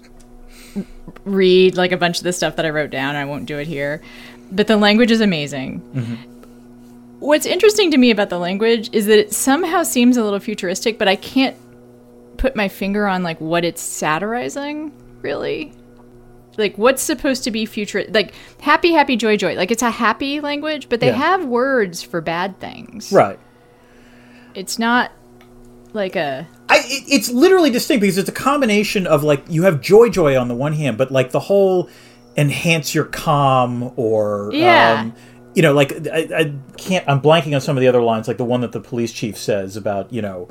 [1.25, 3.17] read like a bunch of the stuff that I wrote down.
[3.17, 4.03] I won't do it here.
[4.51, 5.81] But the language is amazing.
[5.95, 6.36] Mm-hmm.
[7.19, 10.99] What's interesting to me about the language is that it somehow seems a little futuristic,
[10.99, 11.57] but I can't
[12.37, 15.73] put my finger on like what it's satirizing, really.
[16.59, 19.55] Like what's supposed to be future like happy happy joy joy.
[19.57, 21.13] Like it's a happy language, but they Yeah.
[21.17, 23.13] have words for bad things.
[23.13, 23.39] Right.
[24.55, 25.13] It's not
[25.93, 30.09] like a I, it's literally distinct because it's a combination of like you have joy
[30.09, 31.89] joy on the one hand, but like the whole
[32.39, 35.01] enhance your calm or Yeah.
[35.03, 35.15] um,
[35.57, 38.37] you know like I, I can't I'm blanking on some of the other lines like
[38.37, 40.49] the one that the police chief says about you know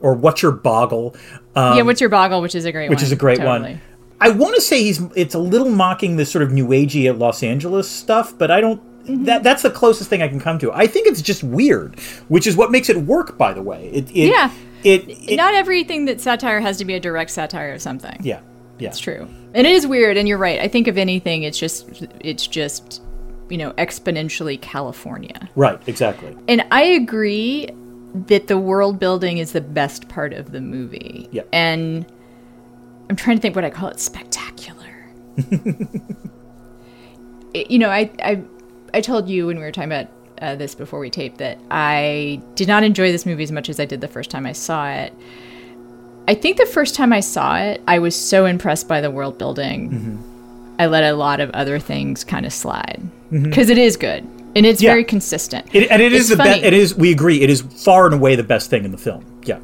[0.00, 1.16] or what's your boggle
[1.56, 3.04] um, Yeah, what's your boggle, which is a great which one.
[3.04, 3.72] is a great totally.
[3.72, 3.80] one.
[4.20, 7.18] I want to say he's it's a little mocking this sort of new agey at
[7.18, 8.80] Los Angeles stuff, but I don't.
[9.04, 9.24] Mm-hmm.
[9.24, 10.72] That that's the closest thing I can come to.
[10.72, 13.38] I think it's just weird, which is what makes it work.
[13.38, 14.52] By the way, it, it Yeah.
[14.84, 18.18] it, it Not everything that satire has to be a direct satire of something.
[18.22, 18.40] yeah
[18.78, 19.26] yeah It's true.
[19.54, 20.58] And it is weird, and you're right.
[20.60, 21.88] I think of anything, it's just
[22.20, 23.00] it's just
[23.50, 25.48] you know exponentially California.
[25.56, 27.68] right exactly And I agree
[28.26, 31.28] that the world building is the best part of the movie.
[31.30, 31.42] Yeah.
[31.52, 32.06] And
[33.10, 35.10] I'm trying to think what I call it spectacular.
[37.54, 38.42] It- you know, I, I
[38.94, 40.06] I told you when we were talking about
[40.40, 43.80] uh, this before we taped that I did not enjoy this movie as much as
[43.80, 45.12] I did the first time I saw it.
[46.26, 49.38] I think the first time I saw it, I was so impressed by the world
[49.38, 50.22] building.
[50.78, 53.00] I let a lot of other things kind of slide
[53.30, 54.90] because it is good and it's Yeah.
[54.90, 55.66] very consistent.
[55.72, 56.62] it, and it is It's the best.
[56.64, 57.42] It is we agree.
[57.42, 59.24] It is far and away the best thing in the film.
[59.44, 59.58] Yeah,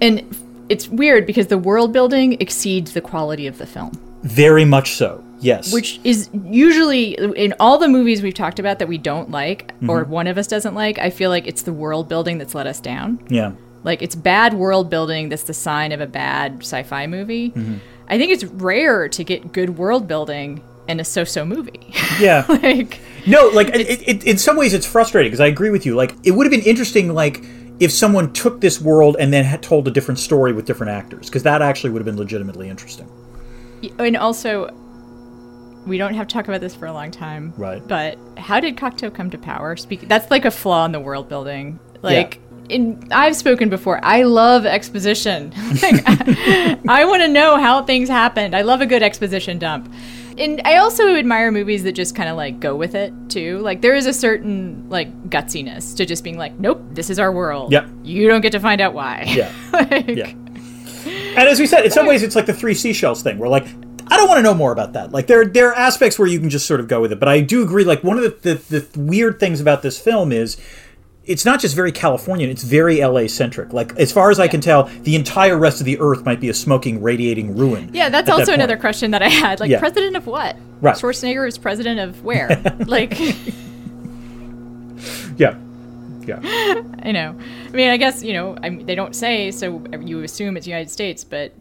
[0.00, 0.22] And
[0.68, 5.22] it's weird because the world building exceeds the quality of the film, very much so.
[5.42, 9.72] Yes, which is usually in all the movies we've talked about that we don't like
[9.88, 10.10] or Mm-hmm.
[10.12, 10.98] one of us doesn't like.
[10.98, 13.18] I feel like it's the world building that's let us down.
[13.30, 13.52] yeah
[13.82, 17.50] Like it's bad world building that's the sign of a bad sci-fi movie.
[17.50, 17.76] Mm-hmm.
[18.08, 21.92] I think it's rare to get good world building and a so-so movie.
[22.18, 22.44] Yeah.
[22.62, 25.94] like No, like it, it, in some ways it's frustrating because I agree with you.
[25.94, 27.42] Like it would have been interesting, like
[27.78, 31.26] if someone took this world and then had told a different story with different actors,
[31.26, 33.08] because that actually would have been legitimately interesting.
[33.98, 34.74] and also
[35.86, 37.54] we don't have to talk about this for a long time.
[37.56, 37.86] Right.
[37.86, 39.76] But how did Cocteau come to power?
[39.76, 41.78] Speak that's like a flaw in the world building.
[42.02, 44.00] Like in I've spoken before.
[44.02, 45.50] I love exposition.
[45.82, 48.54] like, I, I want to know how things happened.
[48.54, 49.92] I love a good exposition dump.
[50.40, 53.58] And I also admire movies that just kind of like go with it too.
[53.58, 57.30] Like there is a certain like gutsiness to just being like, nope, this is our
[57.30, 57.72] world.
[57.72, 57.88] Yep.
[58.02, 59.24] You don't get to find out why.
[59.28, 59.52] Yeah.
[59.72, 60.32] Like, Yeah.
[61.06, 63.66] And as we said, in some ways it's like the three seashells thing, where like
[64.08, 65.12] I don't want to know more about that.
[65.12, 67.28] Like there there are aspects where you can just sort of go with it, but
[67.28, 67.84] I do agree.
[67.84, 70.56] Like one of the the, the weird things about this film is.
[71.30, 73.72] It's not just very Californian, it's very LA centric.
[73.72, 76.48] Like, as far as I can tell, the entire rest of the earth might be
[76.48, 77.88] a smoking, radiating ruin.
[77.92, 79.60] Yeah, that's at that also another question that I had.
[79.60, 79.78] Like, Yeah.
[79.78, 80.56] president of what?
[80.80, 80.96] Right.
[80.96, 82.60] Schwarzenegger is president of where?
[82.86, 83.16] like,
[85.38, 85.54] Yeah.
[86.26, 86.40] Yeah.
[87.06, 87.38] you know,
[87.68, 90.66] I mean, I guess you know, I mean, they don't say, so you assume it's
[90.66, 91.52] United States, but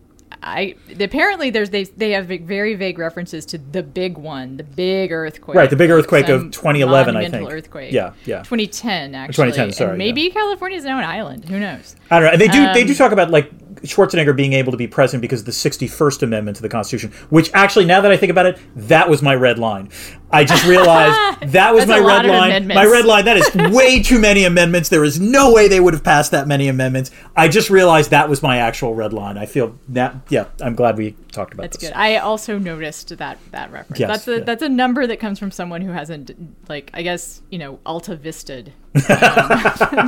[0.41, 5.11] I apparently there's they they have very vague references to the big one, the big
[5.11, 5.55] earthquake.
[5.57, 7.51] Right, the big earthquake of 2011, I think.
[7.51, 7.91] earthquake.
[7.91, 8.43] Yeah, yeah.
[8.43, 9.33] 2010 actually.
[9.51, 11.45] 2010, sorry, And maybe California is now an island.
[11.45, 11.95] Who knows?
[12.09, 12.37] I don't know.
[12.37, 15.41] They do they do Um, talk about like Schwarzenegger being able to be president because
[15.41, 18.59] of the 61st Amendment to the Constitution, which actually, now that I think about it,
[18.75, 19.89] that was my red line.
[20.31, 22.67] I just realized that was my red line.
[22.67, 23.25] My red line.
[23.25, 24.89] That is way too many amendments.
[24.89, 27.11] There is no way they would have passed that many amendments.
[27.35, 29.37] I just realized that was my actual red line.
[29.37, 30.15] I feel that.
[30.29, 31.71] Yeah, I'm glad we talked about that.
[31.71, 31.89] That's this.
[31.89, 31.97] good.
[31.97, 33.99] I also noticed that that reference.
[33.99, 34.43] Yes, that's a yeah.
[34.43, 36.31] that's a number that comes from someone who hasn't
[36.69, 39.01] like I guess you know Alta Vista'd um,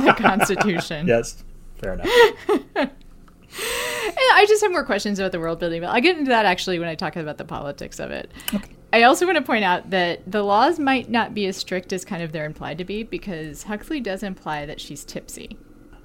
[0.04, 1.06] the Constitution.
[1.06, 1.42] Yes,
[1.80, 2.90] fair enough.
[3.54, 6.46] And I just have more questions about the world building, but I'll get into that
[6.46, 8.30] actually when I talk about the politics of it.
[8.92, 12.04] I also want to point out that the laws might not be as strict as
[12.04, 15.56] kind of they're implied to be because Huxley does imply that she's tipsy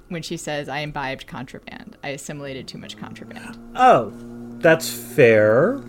[0.08, 1.96] when she says, I imbibed contraband.
[2.02, 3.58] I assimilated too much contraband.
[3.76, 4.12] Oh,
[4.58, 5.82] that's fair.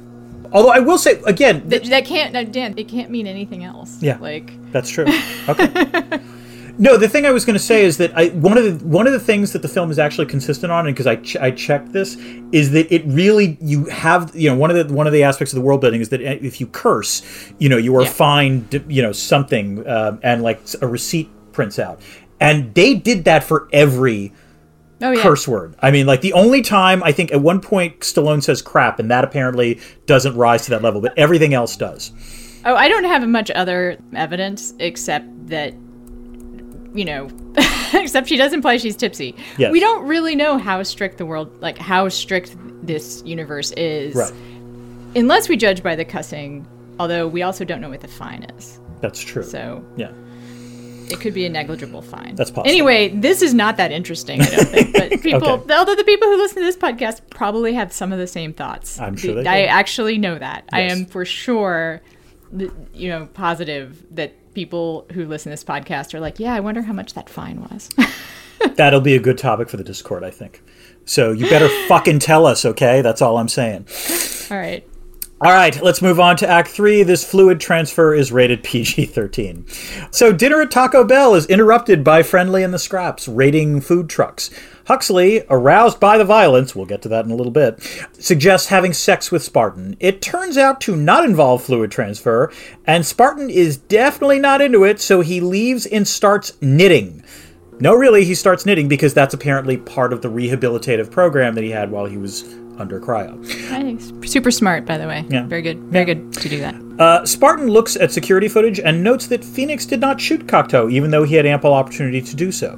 [0.52, 4.02] Although I will say again, That, that can't, Dan, it can't mean anything else.
[4.02, 4.18] Yeah.
[4.18, 5.06] Like, That's true.
[5.48, 6.20] Okay.
[6.78, 9.08] no, the thing I was going to say is that I one of the one
[9.08, 11.52] of the things that the film is actually consistent on, and because I ch- I
[11.52, 12.16] checked this,
[12.52, 15.54] is that it really you have you know one of the one of the aspects
[15.54, 17.24] of the world building is that if you curse,
[17.58, 18.10] you know you are Yeah.
[18.10, 22.02] fined you know something um, and like a receipt prints out,
[22.40, 24.34] and they did that for every
[25.02, 25.22] oh yeah.
[25.22, 25.76] curse word.
[25.80, 29.10] I mean, like the only time I think at one point Stallone says crap, and
[29.12, 32.12] that apparently doesn't rise to that level, but everything else does.
[32.66, 35.74] Oh, I don't have much other evidence except that,
[36.94, 37.30] you know,
[37.94, 39.36] except she does imply she's tipsy.
[39.58, 39.72] Yes.
[39.72, 44.34] We don't really know how strict the world, like how strict this universe is, Right.
[45.16, 46.68] unless we judge by the cussing.
[47.00, 49.42] Although we also don't know what the fine is, That's true.
[49.44, 50.12] so yeah.
[51.10, 52.36] it could be a negligible fine.
[52.36, 52.70] That's possible.
[52.70, 54.94] Anyway, this is not that interesting, I don't think.
[55.00, 55.74] But people, Okay.
[55.76, 59.00] although the people who listen to this podcast probably have some of the same thoughts.
[59.00, 60.68] I'm sure The- I actually know that.
[60.74, 62.02] I am for sure,
[62.94, 66.82] you know, positive that people who listen to this podcast are like, yeah, I wonder
[66.82, 67.90] how much that fine was.
[68.76, 70.62] That'll be a good topic for the Discord, I think.
[71.06, 73.02] So you better fucking tell us, okay?
[73.02, 73.88] That's all I'm saying.
[74.52, 74.88] All right.
[75.42, 77.04] All right, let's move on to Act 3.
[77.04, 79.66] This fluid transfer is rated PG 13.
[80.12, 84.50] So, dinner at Taco Bell is interrupted by Friendly and the Scraps raiding food trucks.
[84.88, 87.82] Huxley, aroused by the violence, we'll get to that in a little bit,
[88.20, 89.96] suggests having sex with Spartan.
[90.02, 92.52] It turns out to not involve fluid transfer,
[92.84, 97.24] and Spartan is definitely not into it, so he leaves and starts knitting.
[97.80, 101.70] No, really, he starts knitting because that's apparently part of the rehabilitative program that he
[101.70, 102.44] had while he was
[102.80, 103.38] under cryo.
[103.72, 105.26] I think super smart, by the way.
[105.30, 105.46] Yeah.
[105.46, 105.80] Very good.
[105.84, 106.89] Very good to do that.
[107.00, 111.10] Uh, Spartan looks at security footage and notes that Phoenix did not shoot Cocteau, even
[111.10, 112.78] though he had ample opportunity to do so.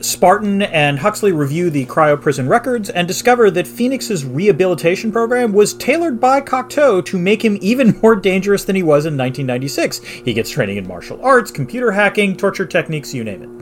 [0.00, 5.74] Spartan and Huxley review the cryo prison records and discover that Phoenix's rehabilitation program was
[5.74, 9.98] tailored by Cocteau to make him even more dangerous than he was in 1996.
[9.98, 13.58] He gets training in martial arts, computer hacking, torture techniques, you name it.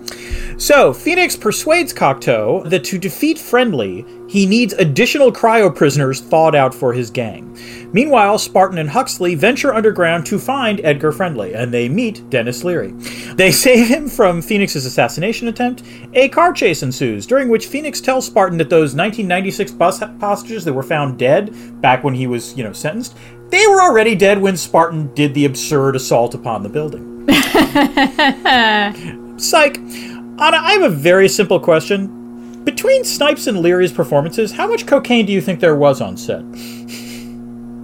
[0.58, 6.74] So, Phoenix persuades Cocteau that to defeat Friendly, he needs additional cryo prisoners thawed out
[6.74, 7.56] for his gang.
[7.92, 12.90] Meanwhile, Spartan and Huxley venture underground to find Edgar Friendly, and they meet Denis Leary.
[13.34, 15.84] They save him from Phoenix's assassination attempt.
[16.12, 20.74] A car chase ensues, during which Phoenix tells Spartan that those 1996 bus hostages that
[20.74, 23.16] were found dead back when he was, you know, sentenced,
[23.48, 27.26] they were already dead when Spartan did the absurd assault upon the building.
[29.38, 29.78] Psych.
[29.78, 32.62] Anna, I have a very simple question.
[32.64, 36.44] Between Snipes and Leary's performances, how much cocaine do you think there was on set?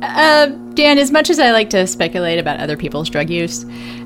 [0.02, 3.64] Uh, Dan, as much as I like to speculate about other people's drug use,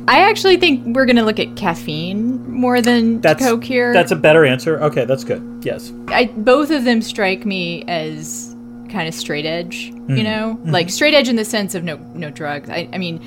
[0.09, 3.93] I actually think we're going to look at caffeine more than That's Coke here.
[3.93, 4.79] That's a better answer.
[4.83, 5.43] Okay, that's good.
[5.65, 5.93] Yes.
[6.09, 8.55] I, both of them strike me as
[8.91, 10.17] kind of straight edge, Mm-hmm.
[10.19, 10.61] you know?
[10.65, 12.71] Like straight edge in the sense of no no drugs.
[12.71, 13.21] I, I mean,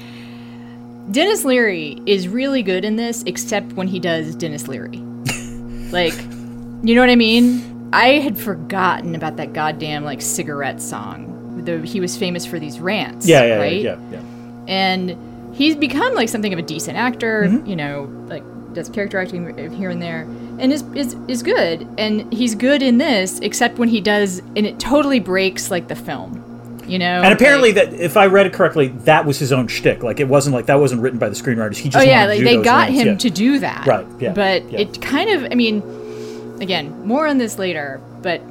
[1.12, 4.98] Denis Leary is really good in this, except when he does Denis Leary.
[5.92, 6.14] like,
[6.84, 7.90] you know what I mean?
[7.92, 11.29] I had forgotten about that goddamn like cigarette song.
[11.78, 13.28] The, he was famous for these rants.
[13.28, 13.82] Yeah, yeah, right?
[13.82, 14.22] yeah, yeah.
[14.68, 17.66] and he's become like something of a decent actor Mm-hmm.
[17.66, 19.42] you know like does character acting
[19.74, 20.22] here and there
[20.60, 24.60] and is, is is good and he's good in this except when he does and
[24.66, 26.44] it totally breaks like the film
[26.88, 29.68] you know And apparently, like- that if I read it correctly, that was his own
[29.68, 30.02] shtick.
[30.02, 31.78] Like it wasn't like that wasn't written by the screenwriters.
[31.78, 33.16] He just oh yeah like they got rants, him yeah.
[33.18, 34.80] to do that Right, yeah, but yeah.
[34.80, 35.82] it kind of i mean
[36.62, 38.42] again more on this later but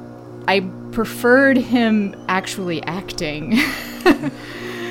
[0.47, 0.59] i
[0.91, 3.59] preferred him actually acting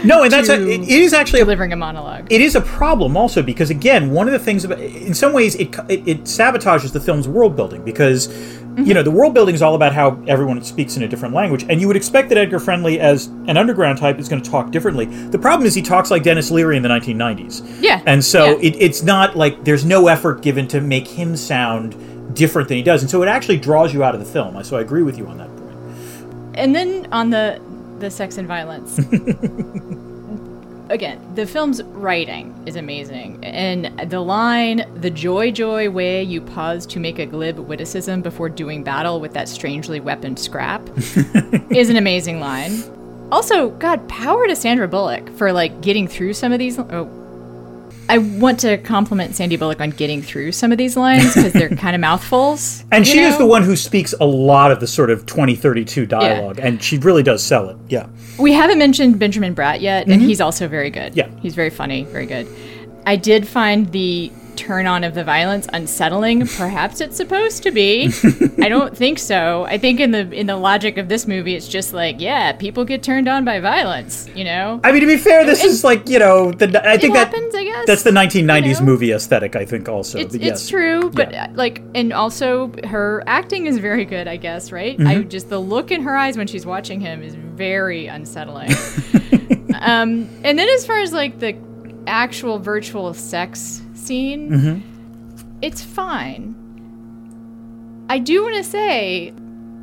[0.04, 2.26] No, and that's a, it is actually delivering a monologue.
[2.30, 5.54] It is a problem also because again one of the things about in some ways
[5.56, 8.84] it, it, it sabotages the film's world building because mm-hmm.
[8.84, 11.64] you know the world building is all about how everyone speaks in a different language
[11.68, 14.70] and you would expect that edgar friendly as an underground type is going to talk
[14.70, 15.06] differently.
[15.06, 18.68] The problem is he talks like denis leary in the 1990s Yeah, and so yeah.
[18.68, 22.82] it, it's not like there's no effort given to make him sound different than he
[22.82, 24.62] does and so it actually draws you out of the film.
[24.62, 25.57] So i agree with you on that
[26.58, 27.60] and then on the
[27.98, 28.98] the sex and violence.
[30.90, 33.44] Again the film's writing is amazing.
[33.44, 38.48] And the line the joy joy way you pause to make a glib witticism before
[38.48, 40.82] doing battle with that strangely weaponed scrap
[41.70, 42.82] is an amazing line.
[43.30, 47.04] Also god power to sandra bullock for like getting through some of these oh
[48.08, 51.68] I want to compliment Sandy Bullock on getting through some of these lines because they're
[51.76, 52.84] kind of mouthfuls.
[52.90, 56.58] and she is the one who speaks a lot of the sort of 2032 dialogue
[56.58, 60.28] and she really does sell it yeah We haven't mentioned Benjamin Bratt yet, and mm-hmm.
[60.28, 61.16] he's also very good.
[61.16, 61.28] Yeah.
[61.40, 62.46] He's very funny, very good.
[63.04, 66.46] I did find the turn on of the violence unsettling.
[66.46, 68.10] Perhaps it's supposed to be.
[68.62, 69.64] I don't think so.
[69.64, 72.84] I think in the in the logic of this movie, it's just like, yeah, people
[72.84, 74.28] get turned on by violence.
[74.34, 77.14] You know, I mean, to be fair, this is like you know, the, I think
[77.14, 78.80] that happens, I guess, that's the 1990s you know?
[78.82, 79.54] movie aesthetic.
[79.56, 80.18] I think also.
[80.18, 81.44] it's, but it's true, but Yeah.
[81.44, 84.26] uh, like, and also her acting is very good.
[84.26, 84.98] I guess, right?
[85.00, 85.28] I Mm-hmm.
[85.28, 88.70] just the look in her eyes when she's watching him is very unsettling.
[89.80, 91.56] um, and then as far as like the
[92.06, 94.78] actual virtual sex scene, Mm-hmm.
[95.62, 96.54] it's fine.
[98.10, 99.32] I do want to say.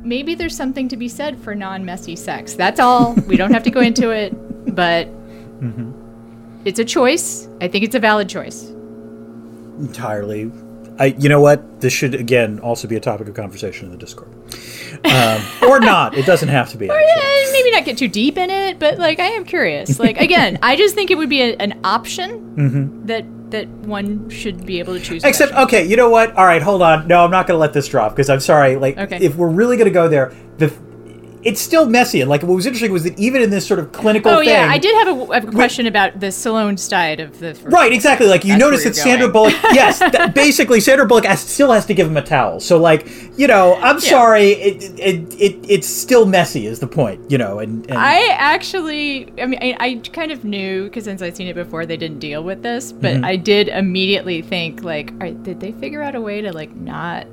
[0.02, 2.54] Maybe there's something to be said for non-messy sex.
[2.54, 3.14] That's all.
[3.26, 4.30] we don't have to go into it,
[4.74, 5.06] but
[5.60, 5.90] Mm-hmm.
[6.66, 7.48] it's a choice.
[7.62, 8.60] I think it's a valid choice.
[9.78, 10.52] entirely.
[10.98, 11.80] I, you know what?
[11.82, 14.30] This should again also be a topic of conversation in the Discord,
[15.04, 16.16] um, or not.
[16.16, 16.88] It doesn't have to be.
[16.88, 17.22] Actually.
[17.22, 19.98] Eh, maybe not get too deep in it, but like I am curious.
[20.00, 24.66] Like again, I just think it would be a, an option that that one should
[24.66, 25.24] be able to choose.
[25.24, 26.34] Except, okay, you know what?
[26.36, 27.06] All right, hold on.
[27.06, 28.76] No, I'm not going to let this drop because I'm sorry.
[28.76, 29.18] Like, Okay.
[29.24, 30.72] if we're really going to go there, the
[31.46, 32.20] it's still messy.
[32.20, 34.50] And like, what was interesting was that even in this sort of clinical oh thing,
[34.50, 38.26] yeah, I did have a, a question about the Stallone side of the Right, exactly.
[38.26, 39.50] Like you notice that Sandra going.
[39.52, 42.60] Bullock, yes, th- basically Sandra Bullock has, still has to give him a towel.
[42.60, 47.30] So like, you know, I'm sorry, it, it it it's still messy is the point,
[47.30, 51.22] you know, and, and I actually, I mean, I, I kind of knew because since
[51.22, 53.24] I'd seen it before, they didn't deal with this, but Mm-hmm.
[53.24, 57.26] I did immediately think like, right, did they figure out a way to like not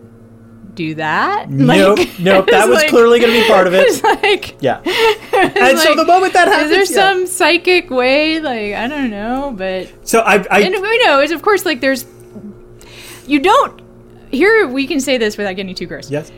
[0.76, 1.50] do that?
[1.50, 4.04] Nope, Like, nope, that was like- clearly going to be part of it.
[4.04, 4.82] Like, yeah.
[5.34, 7.14] And so the moment that happens, is there yeah.
[7.14, 8.40] some psychic way?
[8.40, 11.82] Like, I don't know, but So I, I and we know is of course like
[11.82, 12.06] there's
[13.28, 13.82] you don't
[14.32, 16.10] here we can say this without getting too gross.
[16.10, 16.32] yes,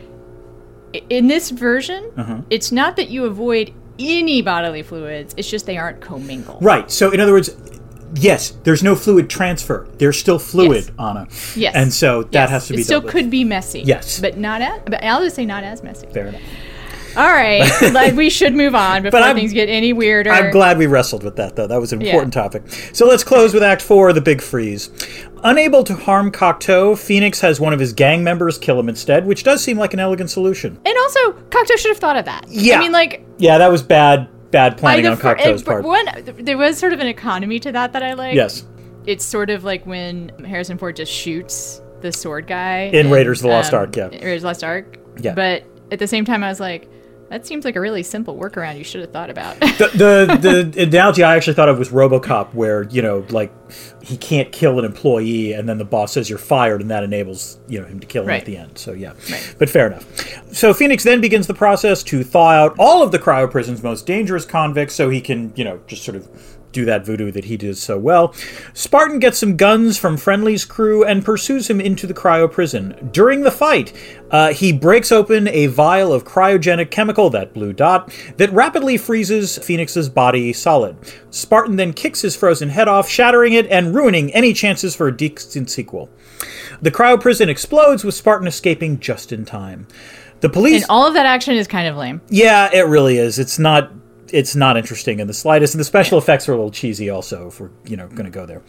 [1.10, 2.40] In this version, Uh-huh.
[2.50, 6.62] it's not that you avoid any bodily fluids; it's just they aren't commingled.
[6.62, 6.90] right.
[6.90, 7.50] So in other words.
[8.14, 9.86] Yes, there's no fluid transfer.
[9.98, 10.90] There's still fluid, Yes.
[10.98, 11.26] Anna.
[11.56, 11.74] Yes.
[11.74, 13.12] And so that Yes, has to be It still dealt with.
[13.14, 13.80] could be messy.
[13.80, 14.20] Yes.
[14.20, 14.80] but not as.
[14.84, 16.06] But I'll just say not as messy.
[16.06, 16.40] Fair enough.
[17.16, 20.30] All right, like we should move on before things get any weirder.
[20.30, 21.66] I'm glad we wrestled with that, though.
[21.66, 22.08] That was an Yeah.
[22.08, 22.62] important topic.
[22.92, 24.90] So let's close with Act Four, the big freeze.
[25.42, 29.44] Unable to harm Cocteau, Phoenix has one of his gang members kill him instead, which
[29.44, 30.78] does seem like an elegant solution.
[30.84, 32.44] And also, Cocteau should have thought of that.
[32.50, 32.76] Yeah.
[32.76, 35.84] I mean, like Yeah, that was bad, bad planning I- on Cocteau's part.
[35.84, 36.06] One,
[36.38, 38.34] there was sort of an economy to that that I like.
[38.34, 38.64] yes,
[39.06, 43.44] it's sort of like when Harrison Ford just shoots the sword guy In Raiders of
[43.44, 44.08] the Lost um, Ark, yeah.
[44.08, 44.98] Raiders of the Lost Ark.
[45.20, 45.34] Yeah.
[45.34, 46.88] But at the same time, I was like,
[47.28, 49.58] That seems like a really simple workaround you should have thought about.
[49.60, 53.52] the, the the analogy I actually thought of was RoboCop, where you know, like
[54.02, 57.58] he can't kill an employee, and then the boss says you're fired, and that enables
[57.66, 58.40] you know him to kill him Right.
[58.40, 58.78] at the end.
[58.78, 59.14] So yeah,
[59.58, 60.04] but fair enough.
[60.54, 64.06] So Phoenix then begins the process to thaw out all of the cryo prison's most
[64.06, 66.28] dangerous convicts, so he can you know just sort of
[66.76, 68.34] do that voodoo that he does so well.
[68.74, 73.08] Spartan gets some guns from Friendly's crew and pursues him into the cryo prison.
[73.12, 73.94] During the fight,
[74.30, 79.56] uh, he breaks open a vial of cryogenic chemical, that blue dot, that rapidly freezes
[79.58, 80.96] Phoenix's body solid.
[81.30, 85.16] Spartan then kicks his frozen head off, shattering it and ruining any chances for a
[85.16, 86.10] decent sequel.
[86.82, 89.86] The cryo prison explodes with Spartan escaping just in time.
[90.40, 92.20] The police and all of that action is kind of lame.
[92.28, 93.38] yeah, it really is.
[93.38, 93.90] It's not
[94.32, 97.48] it's not interesting in the slightest, and the special effects are a little cheesy also
[97.48, 98.62] if we're, you know, gonna go there.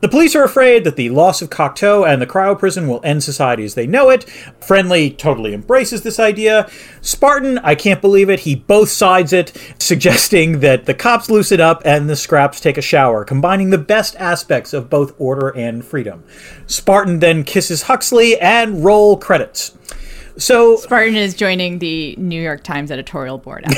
[0.00, 3.22] The police are afraid that the loss of Cocteau and the cryo prison will end
[3.24, 4.24] society as they know it.
[4.60, 6.68] Friendly totally embraces this idea.
[7.00, 11.82] Spartan, I can't believe it, he both sides it, suggesting that the cops loosen up
[11.84, 16.22] and the scraps take a shower, combining the best aspects of both order and freedom.
[16.66, 19.76] Spartan then kisses Huxley and roll credits.
[20.36, 23.64] So Spartan is joining the New York Times editorial board.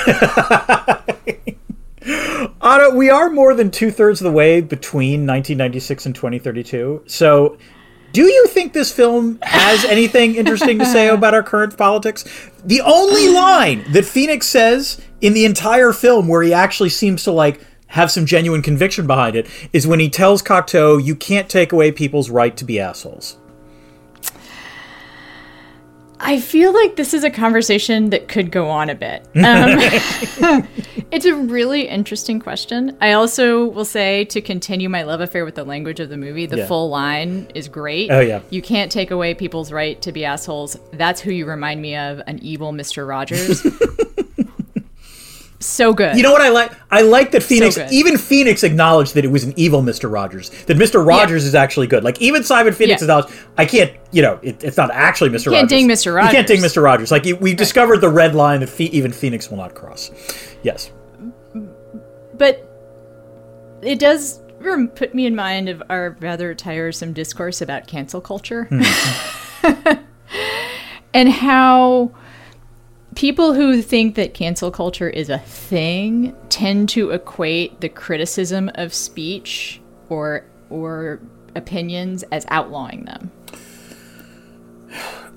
[2.61, 7.03] Otto, we are more than two thirds of the way between 1996 and 2032.
[7.07, 7.59] So,
[8.13, 12.25] do you think this film has anything interesting to say about our current politics?
[12.65, 17.33] The only line that Phoenix says in the entire film where he actually seems to
[17.33, 21.73] like have some genuine conviction behind it is when he tells Cocteau, "You can't take
[21.73, 23.37] away people's right to be assholes."
[26.19, 29.23] I feel like this is a conversation that could go on a bit.
[29.37, 29.79] Um,
[31.11, 32.97] it's a really interesting question.
[33.01, 36.47] I also will say to continue my love affair with the language of the movie,
[36.47, 36.67] the Yeah.
[36.67, 38.11] full line is great.
[38.11, 38.41] Oh, yeah.
[38.51, 40.79] You can't take away people's right to be assholes.
[40.95, 43.07] That's who you remind me of, an evil Mr.
[43.07, 43.63] Rogers.
[45.61, 46.17] so good.
[46.17, 46.73] You know what I like?
[46.91, 47.91] I like that Phoenix, good.
[47.91, 50.11] even Phoenix acknowledged that it was an evil Mr.
[50.11, 50.51] Rogers.
[50.65, 51.05] That Mr.
[51.05, 52.05] Rogers is actually good.
[52.05, 53.07] Like even Simon Phoenix Yeah.
[53.07, 55.47] acknowledged, I can't, you know, it, it's not actually Mr.
[55.47, 55.69] You can't Rogers.
[55.69, 56.15] ding Mr.
[56.15, 56.33] Rogers.
[56.33, 56.83] You can't ding Mr.
[56.83, 57.11] Rogers.
[57.11, 60.11] Like we've discovered the red line that even Phoenix will not cross.
[60.63, 60.91] Yes.
[62.35, 62.69] but
[63.83, 64.41] it does
[64.95, 68.83] put me in mind of our rather tiresome discourse about cancel culture hmm.
[71.15, 72.11] and how
[73.17, 78.95] people who think that cancel culture is a thing tend to equate the criticism of
[78.95, 81.19] speech or or
[81.57, 83.31] opinions as outlawing them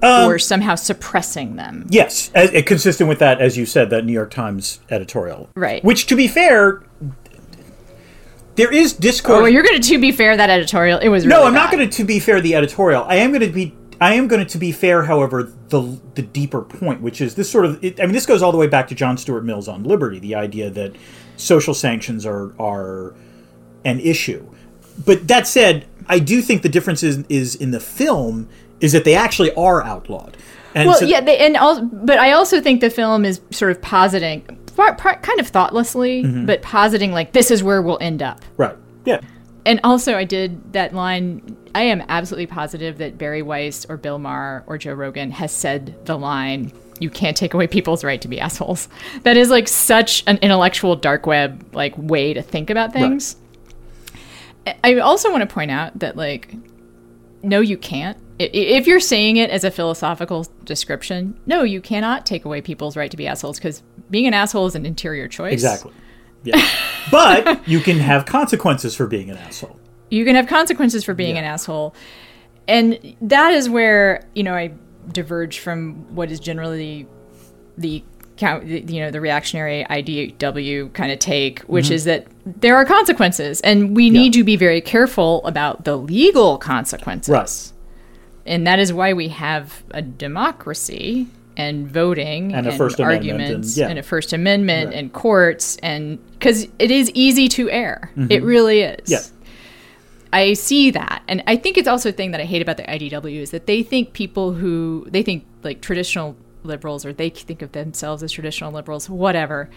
[0.01, 4.05] Um, or somehow suppressing them Yes, as, uh, consistent with that, as you said, that
[4.05, 5.49] New York Times editorial.
[5.55, 5.83] Right.
[5.83, 6.83] Which, to be fair,
[8.55, 9.39] there is discourse.
[9.41, 11.89] oh you're gonna to be fair that editorial it was Really No, I'm not going
[11.89, 13.03] to to be fair the editorial.
[13.07, 16.21] I am going to be I am going to to be fair, however, the the
[16.21, 18.67] deeper point, which is this sort of it, I mean this goes all the way
[18.67, 20.95] back to John Stuart Mill's on Liberty, the idea that
[21.37, 23.13] social sanctions are are
[23.85, 24.45] an issue.
[25.05, 28.49] But that said, I do think the difference is, is in the film
[28.81, 30.35] is that they actually are outlawed.
[30.75, 33.71] And well so- yeah they, and also, but i also think the film is sort
[33.71, 34.41] of positing
[34.75, 36.45] par, par, kind of thoughtlessly Mm-hmm.
[36.45, 38.75] but positing like this is where we'll end up right.
[39.05, 39.19] Yeah.
[39.65, 44.19] And also i did that line i am absolutely positive that bari weiss or bill
[44.19, 48.27] maher or joe rogan has said the line you can't take away people's right to
[48.27, 48.89] be assholes
[49.23, 53.35] that is like such an intellectual dark web like way to think about things
[54.83, 56.55] i also want to point out that like
[57.41, 58.17] no, you can't.
[58.37, 63.11] If you're saying it as a philosophical description, no, you cannot take away people's right
[63.11, 65.53] to be assholes because being an asshole is an interior choice.
[65.53, 65.91] Exactly.
[66.43, 66.61] Yeah.
[67.11, 69.79] but you can have consequences for being an asshole.
[70.09, 71.93] You can have consequences for being an asshole.
[72.67, 74.73] And that is where, you know, I
[75.11, 77.07] diverge from what is generally
[77.77, 78.03] the
[78.41, 81.93] you know, the reactionary IDW kind of take, which mm-hmm.
[81.95, 86.57] is that there are consequences and we need to be very careful about the legal
[86.57, 87.33] consequences.
[87.33, 87.73] Right.
[88.45, 91.27] and that is why we have a democracy
[91.59, 93.87] and voting And a First Amendment and- arguments yeah.
[93.89, 94.97] and a First Amendment Right.
[94.97, 99.09] and courts and because it is easy to err, it really is.
[99.09, 99.11] Mm-hmm.
[99.11, 99.21] Yeah.
[100.31, 102.83] I see that, and I think it's also a thing that I hate about the
[102.83, 107.61] IDW is that they think people who they think like traditional liberals or they think
[107.63, 109.71] of themselves as traditional liberals, whatever,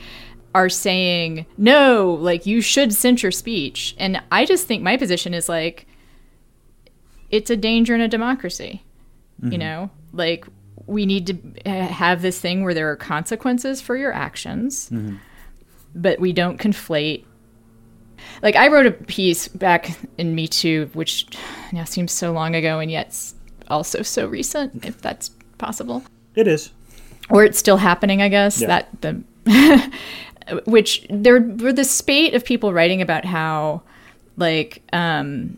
[0.54, 5.48] are saying no, like you should censure speech, and I just think my position is
[5.48, 5.86] like
[7.30, 8.82] it's a danger in a democracy.
[9.42, 10.44] You know, like
[10.86, 14.90] we need to have this thing where there are consequences for your actions,
[15.94, 17.24] but we don't conflate.
[18.42, 21.26] Like I wrote a piece back in Me Too, which
[21.72, 23.16] now seems so long ago and yet
[23.68, 26.02] also so recent, if that's possible.
[26.34, 26.70] It is.
[27.30, 28.60] or it's still happening, I guess.
[28.60, 28.66] Yeah.
[28.68, 29.92] That the
[30.66, 33.82] which there were the spate of people writing about how
[34.36, 35.56] like um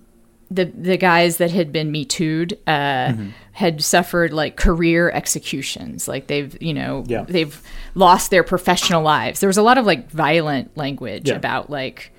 [0.50, 2.70] the the guys that had been me too'd uh
[3.14, 3.28] Mm-hmm.
[3.54, 7.24] Had suffered like career executions like they've you know Yeah.
[7.28, 7.60] they've
[7.94, 11.36] lost their professional lives there was a lot of like violent language Yeah.
[11.36, 12.10] about like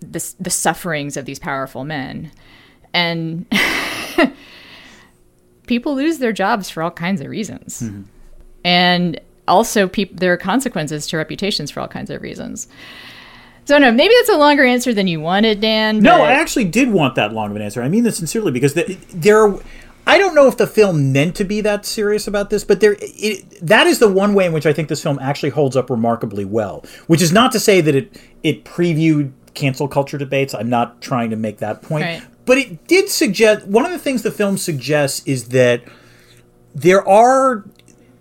[0.00, 2.32] the the sufferings of these powerful men
[2.92, 3.46] and
[5.66, 8.02] people lose their jobs for all kinds of reasons Mm-hmm.
[8.64, 12.66] and also peop- there are consequences to reputations for all kinds of reasons
[13.64, 16.90] so no maybe that's a longer answer than you wanted dan No, I actually did
[16.90, 17.82] want that long of an answer.
[17.82, 19.42] I mean this sincerely because the, there.
[19.48, 19.58] Are,
[20.06, 22.96] I don't know if the film meant to be that serious about this, but there.
[23.00, 25.90] It, that is the one way in which I think this film actually holds up
[25.90, 26.84] remarkably well.
[27.08, 30.54] Which is not to say that it it previewed cancel culture debates.
[30.54, 32.22] I'm not trying to make that point, Right.
[32.44, 35.82] but it did suggest one of the things the film suggests is that
[36.74, 37.64] there are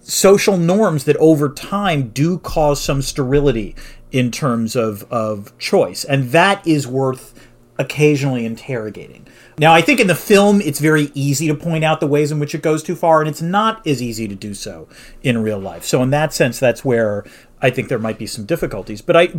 [0.02, 3.76] social norms that over time do cause some sterility
[4.12, 6.06] in terms of, of choice.
[6.06, 7.34] And that is worth
[7.78, 9.25] occasionally interrogating.
[9.58, 12.40] Now, I think in the film, it's very easy to point out the ways in
[12.40, 14.88] which it goes too far, and it's not as easy to do so
[15.24, 15.86] in real life.
[15.86, 17.24] So, in that sense, that's where
[17.62, 19.02] I think there might be some difficulties.
[19.02, 19.30] But I,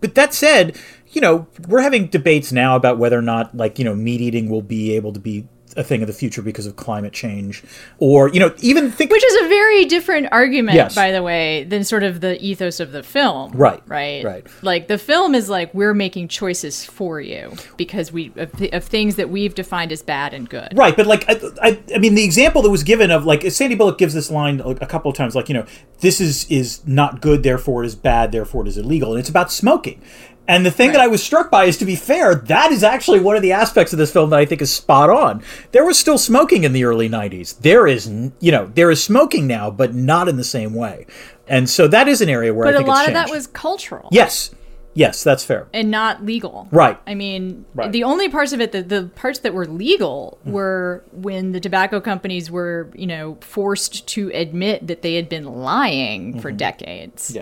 [0.00, 0.78] but that said,
[1.10, 4.48] you know, we're having debates now about whether or not, like, you know, meat eating
[4.48, 7.64] will be able to be a thing of the future because of climate change,
[7.98, 10.94] or you know, even think which is a very different argument Yes.
[10.94, 14.46] by the way than sort of the ethos of the film Right, right right.
[14.62, 19.16] like the film is like we're making choices for you because we of, of things
[19.16, 22.24] that we've defined as bad and good Right, but like I, I, I mean, the
[22.24, 25.16] example that was given of like Sandy Bullock gives this line a a couple of
[25.16, 25.66] times, like you know,
[26.00, 29.28] this is is not good, therefore it is bad, therefore it is illegal, and it's
[29.28, 30.00] about smoking.
[30.46, 33.20] And the thing that I was struck by is, to be fair, that is actually
[33.20, 35.42] one of the aspects of this film that I think is spot on.
[35.72, 37.58] There was still smoking in the early '90s.
[37.60, 38.06] There is,
[38.40, 41.06] you know, there is smoking now, but not in the same way.
[41.48, 43.30] And so that is an area where but I a think a lot of that
[43.30, 44.50] was cultural yes,
[44.94, 45.66] yes, that's fair.
[45.74, 46.98] and not legal Right.
[47.06, 47.90] i mean Right.
[47.92, 50.52] the only parts of it the, the parts that were legal Mm.
[50.52, 55.44] were when the tobacco companies were you know forced to admit that they had been
[55.44, 57.36] lying for decades Mm-hmm.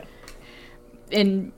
[1.12, 1.20] Yeah.
[1.20, 1.52] and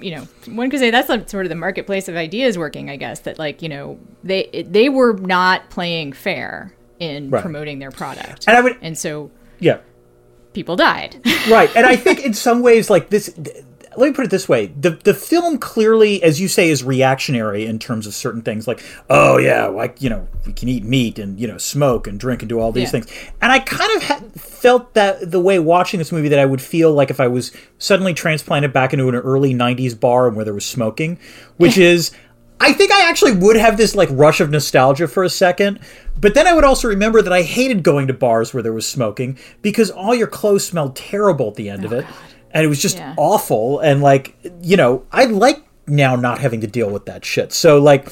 [0.00, 0.22] you know
[0.54, 3.38] one could say that's like sort of the marketplace of ideas working i guess that
[3.38, 7.42] like you know they they were not playing fair in Right.
[7.42, 9.30] promoting their product And I would- and so
[9.60, 9.78] Yeah.
[10.52, 11.16] people died
[11.50, 13.64] right and i think in some ways like this th-
[13.96, 17.66] let me put it this way the the film clearly as you say is reactionary
[17.66, 21.18] in terms of certain things like oh yeah like you know we can eat meat
[21.18, 23.00] and you know smoke and drink and do all these Yeah.
[23.00, 23.06] things
[23.40, 26.62] and i kind of ha- felt that the way watching this movie that i would
[26.62, 30.44] feel like if i was suddenly transplanted back into an early 90s bar and where
[30.44, 31.18] there was smoking
[31.56, 32.10] which is
[32.60, 35.80] I think I actually would have this like rush of nostalgia for a second,
[36.18, 38.88] but then I would also remember that I hated going to bars where there was
[38.88, 42.06] smoking because all your clothes smelled terrible at the end of oh, it.
[42.54, 43.14] And it was just Yeah.
[43.18, 43.80] awful.
[43.80, 47.52] And like, you know, I like now not having to deal with that shit.
[47.52, 48.08] So like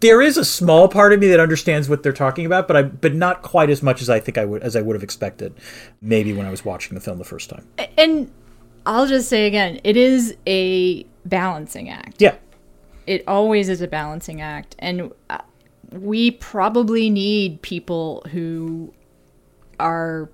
[0.00, 2.82] there is a small part of me that understands what they're talking about, but I
[2.82, 5.54] but not quite as much as I think I would as I would have expected
[6.00, 7.66] maybe when I was watching the film the first time.
[7.96, 8.30] and
[8.86, 12.36] i'll just say again it is a balancing act Yeah.
[13.06, 15.38] it always is a balancing act and uh,
[15.92, 18.94] we probably need people who
[19.80, 20.30] are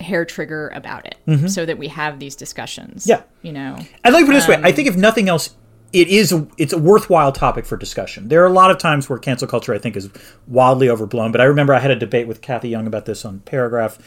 [0.00, 3.10] hair trigger about it so that we have these discussions Mm-hmm.
[3.10, 3.22] Yeah.
[3.42, 5.54] you know And let me put it this way: I Um, think if nothing else,
[5.92, 8.28] it is a, it's a worthwhile topic for discussion.
[8.28, 10.08] There are a lot of times where cancel culture, I think, is
[10.48, 11.32] wildly overblown.
[11.32, 13.98] But I remember I had a debate with Cathy Young about this on Paragraph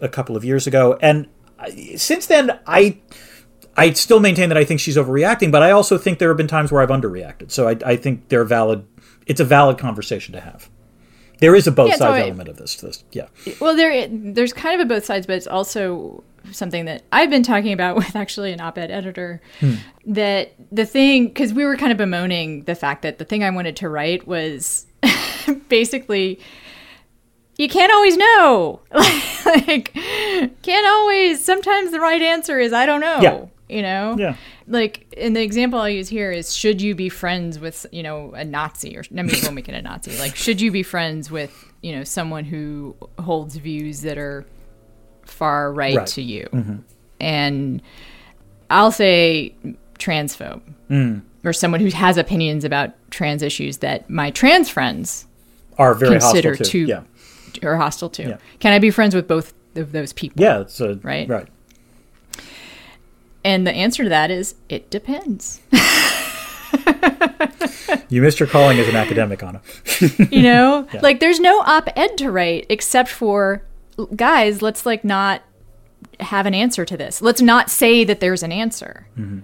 [0.00, 1.26] a couple of years ago, and
[1.58, 2.96] I- since then, I
[3.76, 5.50] I still maintain that I think she's overreacting.
[5.52, 7.50] But I also think there have been times where I've underreacted.
[7.50, 8.86] So I, I think they're valid.
[9.26, 10.70] It's a valid conversation to have.
[11.44, 12.76] There is a both Yeah, sides I- element of this.
[12.76, 13.26] To this, yeah.
[13.60, 17.42] Well, there there's kind of a both sides, but it's also something that I've been
[17.42, 19.42] talking about with actually an op-ed editor.
[19.60, 19.74] Hmm.
[20.06, 23.50] That the thing, because we were kind of bemoaning the fact that the thing I
[23.50, 24.86] wanted to write was
[25.68, 26.40] basically
[27.56, 28.80] you can't always know.
[29.44, 29.92] like,
[30.62, 31.44] can't always.
[31.44, 33.18] Sometimes the right answer is I don't know.
[33.20, 33.44] Yeah.
[33.68, 34.16] You know.
[34.18, 34.36] Yeah.
[34.66, 38.32] Like, in the example I'll use here is: should you be friends with, you know,
[38.34, 40.16] a Nazi, or I mean, we'll make it a Nazi.
[40.18, 41.52] Like, should you be friends with,
[41.82, 44.44] you know, someone who holds views that are
[45.26, 46.06] far right, Right.
[46.08, 46.48] to you?
[46.52, 46.76] Mm-hmm.
[47.20, 47.82] And
[48.70, 49.54] I'll say
[49.98, 51.22] transphobe, mm.
[51.44, 55.26] or someone who has opinions about trans issues that my trans friends
[55.78, 56.86] Are very consider hostile to too.
[56.86, 57.02] Yeah.
[57.68, 58.22] are hostile to.
[58.22, 58.36] Yeah.
[58.60, 60.42] Can I be friends with both of those people?
[60.42, 60.64] Yeah.
[60.80, 61.28] A, Right.
[61.28, 61.48] Right.
[63.44, 65.60] And the answer to that is it depends.
[68.08, 69.60] You missed your calling as an academic, Anna.
[70.30, 73.64] you know like there's no op-ed to write except for
[74.14, 75.42] guys let's like not
[76.20, 77.20] have an answer to this.
[77.22, 79.08] Let's not say that there's an answer.
[79.18, 79.40] Mm-hmm.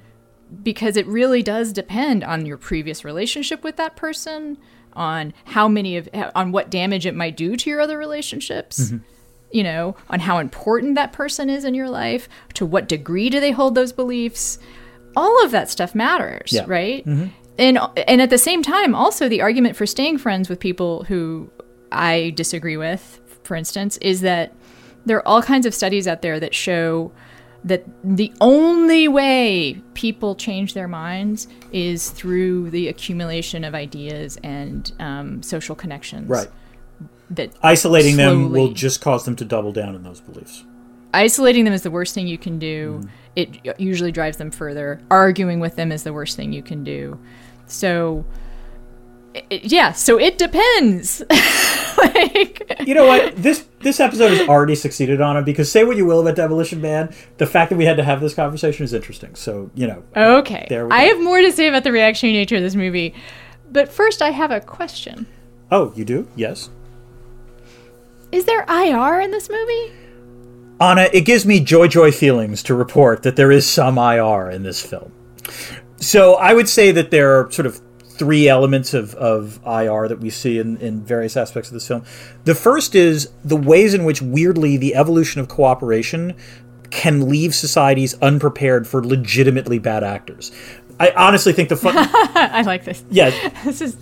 [0.63, 4.59] Because it really does depend on your previous relationship with that person,
[4.93, 8.81] on how many of on what damage it might do to your other relationships.
[8.81, 9.05] Mm-hmm.
[9.53, 13.41] You know, on how important that person is in your life, to what degree do
[13.41, 14.59] they hold those beliefs?
[15.17, 16.65] All of that stuff matters, Yeah.
[16.67, 17.05] right?
[17.07, 21.51] And and at the same time, also the argument for staying friends with people who
[21.91, 24.53] I disagree with, for instance, is that
[25.05, 27.11] there are all kinds of studies out there that show
[27.65, 34.93] that the only way people change their minds is through the accumulation of ideas and
[34.99, 36.29] um, social connections.
[36.29, 36.49] Right.
[37.31, 40.65] That Isolating them will just cause them to double down in those beliefs.
[41.15, 43.01] isolating them is the worst thing you can do.
[43.03, 43.09] Mm.
[43.37, 45.01] It usually drives them further.
[45.11, 47.19] Arguing with them is the worst thing you can do.
[47.67, 48.25] So,
[49.35, 49.93] it, yeah.
[49.93, 51.23] So it depends.
[51.99, 53.37] like, You know what?
[53.37, 56.81] This this episode has already succeeded on it because say what you will about Demolition
[56.81, 59.35] Man, the fact that we had to have this conversation is interesting.
[59.37, 60.67] So you know, okay.
[60.69, 63.15] There we I have more to say about the reactionary nature of this movie,
[63.71, 65.27] but first I have a question.
[65.71, 66.27] oh, you do?
[66.35, 66.69] Yes,
[68.33, 69.93] Is there IR in this movie?
[70.81, 71.09] Anna.
[71.13, 74.81] It gives me joy joy feelings to report that there is some IR in this
[74.85, 75.13] film.
[75.97, 77.81] So I would say that there are sort of
[78.21, 82.05] three elements of, of IR that we see in, in various aspects of this film.
[82.45, 86.35] The first is the ways in which, weirdly, the evolution of cooperation
[86.91, 90.53] can leave societies unprepared for legitimately bad actors.
[90.99, 91.95] I honestly think the fun.
[91.97, 93.03] I like this.
[93.11, 93.31] yeah.
[93.65, 93.97] This is.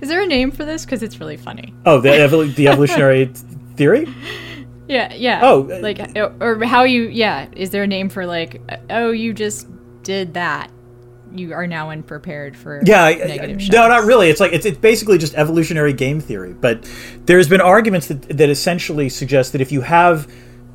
[0.00, 0.84] Is there a name for this?
[0.84, 1.74] Because it's really funny.
[1.86, 3.26] Oh, the, evol- the evolutionary
[3.76, 4.06] theory?
[4.88, 5.40] Yeah, yeah.
[5.42, 7.04] Oh, uh, like or, or how you?
[7.04, 7.48] Yeah.
[7.56, 8.60] Is there a name for like?
[8.68, 9.66] uh, Oh, you just
[10.02, 10.70] did that.
[11.34, 14.28] You are now unprepared for Yeah, negative I- no, not really.
[14.28, 16.52] It's like it's, it's basically just evolutionary game theory.
[16.52, 16.86] But
[17.24, 20.30] there's been arguments that that essentially suggest that if you have,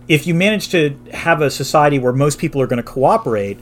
[0.07, 3.59] if you manage to have a society where most people are going to cooperate,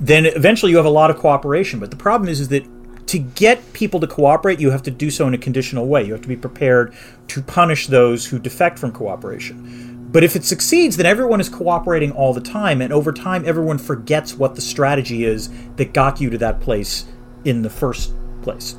[0.00, 1.78] then eventually you have a lot of cooperation.
[1.78, 2.64] But the problem is, is that
[3.06, 6.04] to get people to cooperate, you have to do so in a conditional way.
[6.04, 6.94] You have to be prepared
[7.28, 10.08] to punish those who defect from cooperation.
[10.12, 13.78] But if it succeeds, then everyone is cooperating all the time, and over time, everyone
[13.78, 17.06] forgets what the strategy is that got you to that place
[17.44, 18.76] in the first place.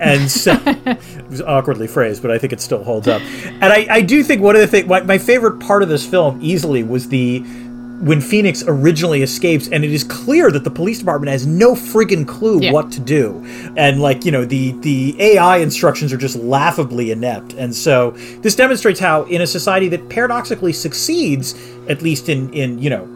[0.00, 3.22] And so it was awkwardly phrased, but I think it still holds up.
[3.22, 6.04] And I, I do think one of the things, my, my favorite part of this
[6.04, 7.44] film easily was the
[8.02, 12.26] when Phoenix originally escapes, and it is clear that the police department has no friggin'
[12.26, 12.72] clue Yeah.
[12.72, 13.44] what to do,
[13.76, 18.56] and like you know the the AI instructions are just laughably inept, and so this
[18.56, 21.54] demonstrates how in a society that paradoxically succeeds,
[21.88, 23.08] at least in in you know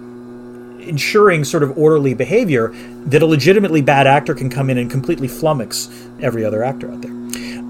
[0.80, 2.72] ensuring sort of orderly behavior,
[3.06, 5.88] that a legitimately bad actor can come in and completely flummox
[6.22, 7.12] every other actor out there.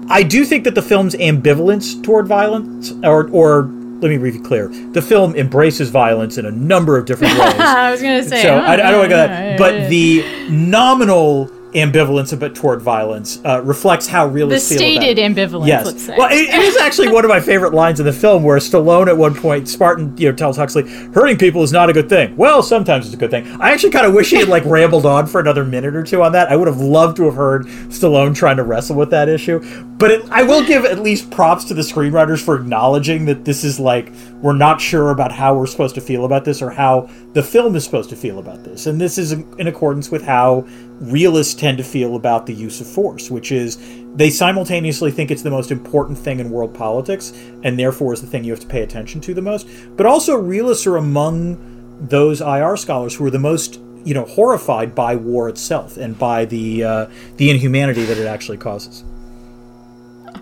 [0.09, 3.63] I do think that the film's ambivalence toward violence, or or
[3.99, 7.53] let me be clear, the film embraces violence in a number of different ways.
[7.55, 8.43] I was gonna say.
[8.43, 8.65] So huh?
[8.65, 12.81] I, I don't want to go oh, that, but the nominal ambivalence a bit toward
[12.81, 15.67] violence uh, reflects how the realists about stated ambivalence.
[15.67, 15.85] Yes.
[15.85, 16.15] Let's say.
[16.17, 19.07] Well, it, it is actually one of my favorite lines in the film where Stallone
[19.07, 22.35] at one point, Spartan, you know, tells Huxley, hurting people is not a good thing.
[22.35, 23.47] Well, sometimes it's a good thing.
[23.61, 26.21] I actually kind of wish he had like rambled on for another minute or two
[26.23, 26.51] on that.
[26.51, 29.59] I would have loved to have heard Stallone trying to wrestle with that issue.
[29.97, 33.63] But it, I will give at least props to the screenwriters for acknowledging that this
[33.63, 34.11] is like,
[34.41, 37.75] we're not sure about how we're supposed to feel about this or how the film
[37.75, 38.85] is supposed to feel about this.
[38.85, 40.67] And this is in accordance with how
[40.99, 43.77] realists tend to feel about the use of force, which is
[44.15, 47.31] they simultaneously think it's the most important thing in world politics
[47.63, 49.67] and therefore is the thing you have to pay attention to the most.
[49.95, 54.95] But also, realists are among those IR scholars who are the most you know horrified
[54.95, 59.03] by war itself and by the uh, the inhumanity that it actually causes.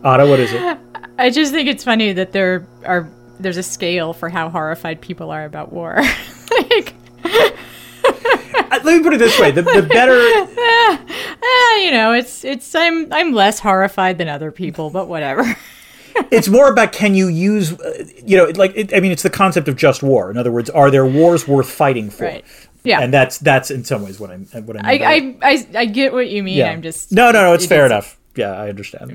[0.03, 0.78] Otto, what is it?
[1.18, 5.32] I just think it's funny that there are there's a scale for how horrified people
[5.32, 6.01] are about war.
[6.51, 6.93] like,
[8.72, 10.20] Let me put it this way: the, the better
[11.43, 15.43] eh, you know, it's it's I'm I'm less horrified than other people, but whatever.
[16.32, 19.30] it's more about can you use uh, you know like it, i mean it's the
[19.30, 22.45] concept of just war in other words are there wars worth fighting for Right.
[22.86, 23.01] Yeah.
[23.01, 25.66] and that's that's in some ways what i'm what i I, mean by it.
[25.76, 26.57] I, I I get what you mean.
[26.57, 26.72] Yeah.
[26.72, 29.12] I'm just no no no it's it fair enough yeah i understand.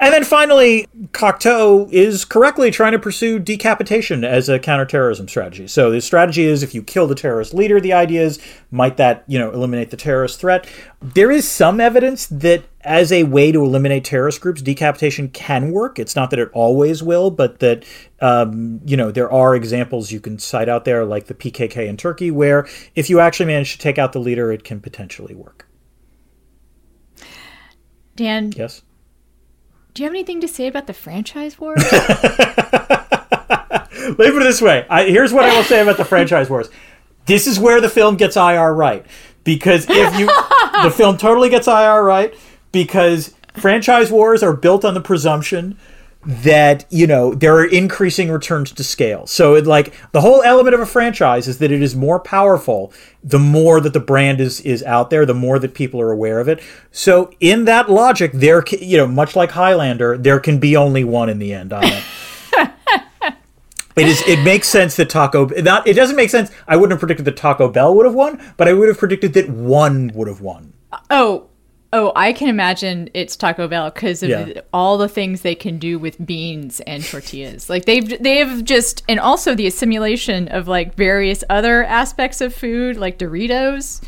[0.00, 5.66] And then finally cocteau is correctly trying to pursue decapitation as a counterterrorism strategy.
[5.66, 8.38] So the strategy is if you kill the terrorist leader the idea is
[8.70, 10.68] might that you know eliminate the terrorist threat?
[11.00, 15.98] There is some evidence that as a way to eliminate terrorist groups decapitation can work.
[15.98, 17.84] It's not that it always will but that
[18.20, 21.96] um, you know there are examples you can cite out there like the pkk in
[21.96, 25.67] turkey where if you actually manage to take out the leader it can potentially work
[28.18, 28.82] Dan, yes
[29.98, 31.82] do you have anything to say about the franchise wars?
[31.92, 31.92] Leave
[34.36, 34.86] it this way.
[34.88, 36.70] I, here's what I will say about the franchise wars.
[37.26, 39.04] This is where the film gets IR right.
[39.42, 40.26] Because if you,
[40.84, 42.32] the film totally gets IR right
[42.70, 45.76] because franchise wars are built on the presumption
[46.26, 49.26] that you know there are increasing returns to scale.
[49.26, 52.92] So it like the whole element of a franchise is that it is more powerful
[53.22, 56.40] the more that the brand is is out there the more that people are aware
[56.40, 56.60] of it.
[56.90, 61.28] So in that logic there you know much like highlander there can be only one
[61.28, 62.04] in the end on it.
[63.96, 66.52] It is it makes sense that taco not it doesn't make sense.
[66.68, 69.32] I wouldn't have predicted that taco bell would have won but i would have predicted
[69.32, 70.72] that one would have won.
[70.92, 71.47] Uh, oh,
[71.92, 74.60] oh, I can imagine it's Taco Bell because of Yeah.
[74.72, 77.70] all the things they can do with beans and tortillas.
[77.70, 82.96] Like they've they've just and also the assimilation of like various other aspects of food,
[82.96, 84.02] like Doritos.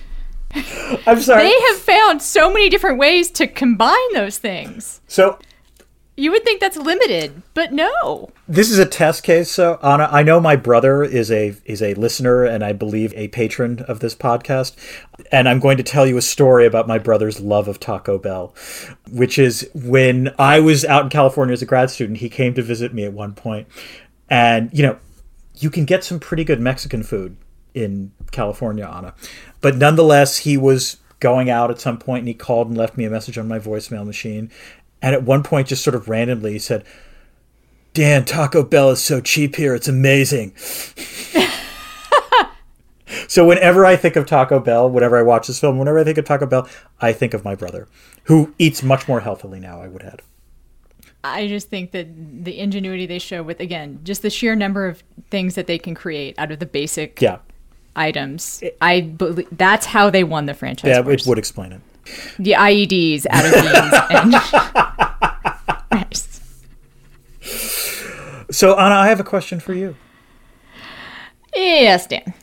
[1.06, 5.00] i'm sorry They have found so many different ways to combine those things.
[5.06, 5.38] so
[6.20, 8.28] You would think that's limited, but no.
[8.46, 9.50] This is a test case.
[9.50, 13.28] So Anna, I know my brother is a is a listener and I believe a
[13.28, 14.76] patron of this podcast,
[15.32, 18.54] and I'm going to tell you a story about my brother's love of Taco Bell,
[19.10, 22.18] which is when I was out in California as a grad student.
[22.18, 23.66] He came to visit me at one point,
[24.28, 24.98] and you know,
[25.56, 27.38] you can get some pretty good Mexican food
[27.72, 29.14] in California, Anna,
[29.62, 33.04] but nonetheless, he was going out at some point and he called and left me
[33.04, 34.50] a message on my voicemail machine,
[35.02, 36.84] and at one point, just sort of randomly, he said.
[37.92, 39.74] Dan, Taco Bell is so cheap here.
[39.74, 40.54] It's amazing.
[43.26, 46.18] so whenever I think of Taco Bell, whenever I watch this film, whenever I think
[46.18, 46.68] of Taco Bell,
[47.00, 47.88] I think of my brother,
[48.24, 49.80] who eats much more healthily now.
[49.82, 50.22] I would add.
[51.22, 55.02] I just think that the ingenuity they show with again, just the sheer number of
[55.30, 57.38] things that they can create out of the basic Yeah,
[57.94, 58.62] items.
[58.80, 60.88] I believe that's how they won the franchise.
[60.88, 61.26] yeah, wars.
[61.26, 61.80] it would explain it.
[62.38, 64.32] The IEDs out of beans and
[65.92, 66.40] rice.
[68.50, 69.96] So Anna, I have a question for you.
[71.54, 72.34] Yes, Dan.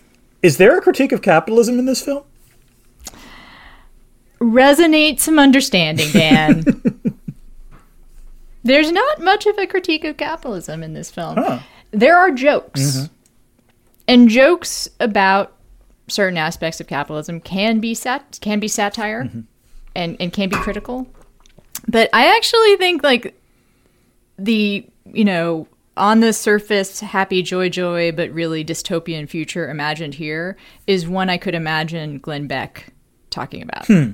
[0.41, 2.24] Is there a critique of capitalism in this film?
[4.39, 6.64] Resonate some understanding, Dan.
[8.64, 11.38] There's not much of a critique of capitalism in this film.
[11.38, 11.60] Huh.
[11.91, 12.82] There are jokes.
[12.82, 13.14] Mm-hmm.
[14.10, 15.57] And jokes about
[16.08, 19.41] certain aspects of capitalism can be sat can be satire mm-hmm.
[19.95, 21.08] and, and can be critical.
[21.88, 23.39] But I actually think like
[24.38, 30.55] the, you know, on the surface happy joy joy but really dystopian future imagined here
[30.86, 32.93] is one I could imagine Glenn Beck
[33.30, 33.88] talking about.
[33.88, 34.12] Hmm.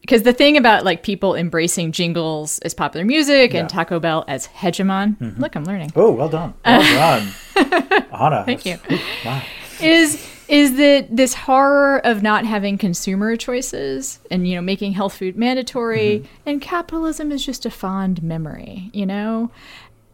[0.00, 4.48] Because the thing about like people embracing jingles as popular music and Taco Bell as
[4.48, 5.40] hegemon, mm-hmm.
[5.40, 7.32] look, I'm learning Oh, well done, well done,
[8.12, 8.44] Anna.
[8.44, 8.76] Thank you.
[9.24, 9.42] Wow.
[9.80, 15.16] Is is that this horror of not having consumer choices and you know making health
[15.16, 16.48] food mandatory mm-hmm.
[16.48, 19.50] and capitalism is just a fond memory you know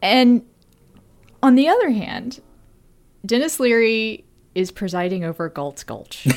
[0.00, 0.42] and
[1.42, 2.40] on the other hand
[3.26, 6.26] denis leary is presiding over galt's gulch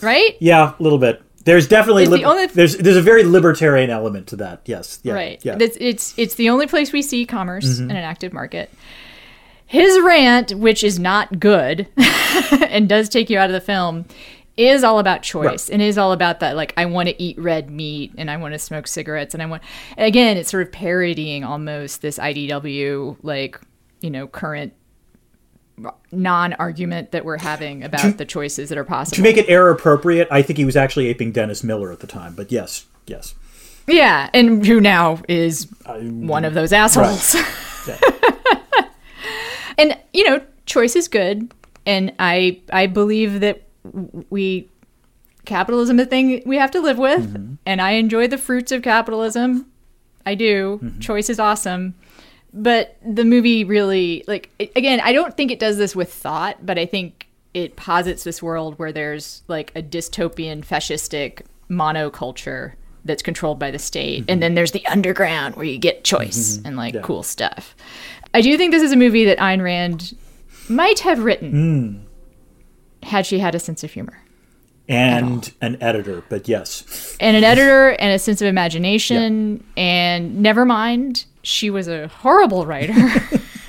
[0.00, 1.22] right Yeah, a little bit.
[1.44, 4.62] There's definitely It's the only- there's there's a very libertarian element to that.
[4.64, 5.00] Yes.
[5.02, 5.14] Yeah.
[5.14, 5.56] right Yeah.
[5.60, 7.90] it's, it's it's the only place we see commerce mm-hmm.
[7.90, 8.70] in an active market
[9.72, 11.88] his rant which is not good
[12.68, 14.04] and does take you out of the film
[14.56, 17.70] is all about choice and is all about that like i want to eat red
[17.70, 19.62] meat and i want to smoke cigarettes and i want
[19.96, 23.58] again it's sort of parodying almost this idw like
[24.00, 24.74] you know current
[26.10, 30.28] non-argument that we're having about the choices that are possible to make it error appropriate,
[30.30, 32.34] I think he was actually aping Dennis Miller at the time.
[32.34, 33.34] But yes, yes.
[33.86, 37.36] Yeah, and who now is one of those assholes.
[37.84, 37.98] Yeah.
[39.78, 41.52] And you know, choice is good,
[41.86, 43.62] and I I believe that
[44.30, 44.68] we
[45.44, 47.54] capitalism is a thing we have to live with, mm-hmm.
[47.66, 49.66] and I enjoy the fruits of capitalism.
[50.24, 50.80] I do.
[50.82, 51.00] Mm-hmm.
[51.00, 51.94] Choice is awesome.
[52.54, 56.64] But the movie really like it, again, I don't think it does this with thought,
[56.64, 63.22] but I think it posits this world where there's like a dystopian fascistic monoculture that's
[63.22, 64.30] controlled by the state mm-hmm.
[64.30, 67.74] and then there's the underground where you get choice and like cool stuff.
[68.34, 70.16] I do think this is a movie that Ayn Rand
[70.68, 71.50] might have written
[73.02, 73.06] hmm.
[73.06, 74.18] had she had a sense of humor.
[74.88, 77.16] And an editor, but yes.
[77.20, 82.66] and an editor and a sense of imagination and never mind she was a horrible
[82.66, 82.92] writer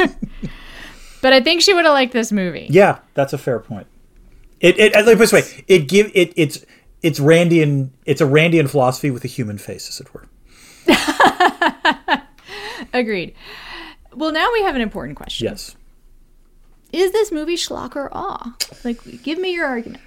[1.22, 3.88] but i think she would have liked this movie Yeah, that's a fair point.
[4.60, 5.64] It, it let me put it this way.
[5.68, 6.66] It give it it's
[7.02, 10.26] it's Randian it's a Randian philosophy with a human face, as it were.
[12.94, 13.36] agreed
[14.16, 15.76] well now we have an important question Yes.
[16.92, 20.02] is this movie schlock or awe like give me your argument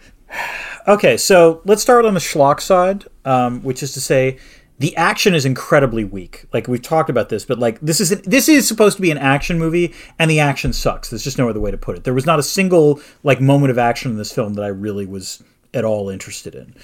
[0.88, 4.38] Okay, so let's start on the schlock side, um, which is to say,
[4.78, 6.46] the action is incredibly weak.
[6.52, 9.18] Like we've talked about this, but like this is this is supposed to be an
[9.18, 11.10] action movie, and the action sucks.
[11.10, 12.02] There's just no other way to put it.
[12.04, 15.06] There was not a single like moment of action in this film that I really
[15.06, 16.74] was at all interested in.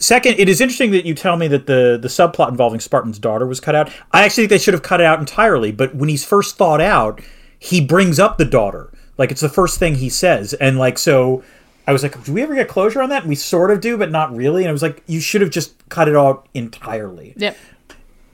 [0.00, 3.46] Second, it is interesting that you tell me that the the subplot involving Spartan's daughter
[3.46, 3.92] was cut out.
[4.12, 5.72] I actually think they should have cut it out entirely.
[5.72, 7.20] But when he's first thought out,
[7.58, 8.90] he brings up the daughter.
[9.18, 11.44] Like it's the first thing he says, and like so.
[11.86, 13.22] I was like, do we ever get closure on that?
[13.22, 14.62] And we sort of do, but not really.
[14.62, 17.34] And I was like, you should have just cut it out entirely.
[17.36, 17.56] Yep.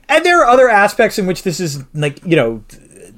[0.09, 2.63] And there are other aspects in which this is like, you know,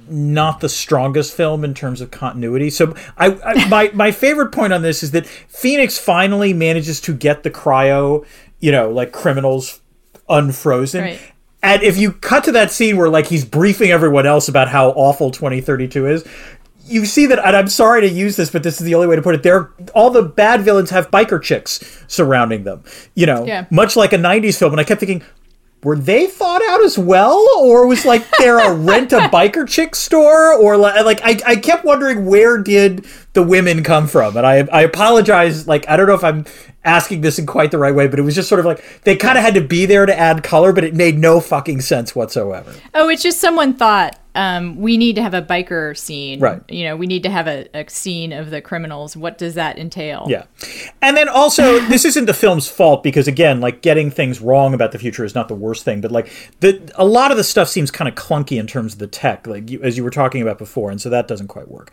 [0.09, 2.69] not the strongest film in terms of continuity.
[2.69, 7.13] So I, I my my favorite point on this is that Phoenix finally manages to
[7.13, 8.25] get the cryo,
[8.59, 9.79] you know, like criminals
[10.27, 11.01] unfrozen.
[11.03, 11.19] Right.
[11.61, 14.89] And if you cut to that scene where like he's briefing everyone else about how
[14.91, 16.25] awful 2032 is,
[16.85, 19.15] you see that and I'm sorry to use this, but this is the only way
[19.17, 19.43] to put it.
[19.43, 22.83] They're all the bad villains have biker chicks surrounding them.
[23.13, 23.65] You know, Yeah.
[23.69, 24.71] much like a 90s film.
[24.71, 25.21] And I kept thinking,
[25.83, 27.45] were they thought out as well?
[27.59, 30.53] Or was like there a rent a biker chick store?
[30.53, 34.35] Or li- like I, I kept wondering where did the women come from?
[34.35, 36.45] And I, I apologize like i don't know if i'm
[36.85, 39.15] asking this in quite the right way but it was just sort of like they
[39.15, 42.15] kind of had to be there to add color but it made no fucking sense
[42.15, 46.39] whatsoever Oh, it's just someone thought um, we need to have a biker scene.
[46.39, 46.61] Right.
[46.69, 49.17] You know, we need to have a, a scene of the criminals.
[49.17, 50.27] What does that entail?
[50.29, 50.45] Yeah.
[51.01, 54.91] And then also, this isn't the film's fault because, again, like getting things wrong about
[54.91, 57.67] the future is not the worst thing, but like the a lot of the stuff
[57.67, 60.41] seems kind of clunky in terms of the tech, like you, as you were talking
[60.41, 61.91] about before, and so that doesn't quite work.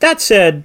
[0.00, 0.64] That said,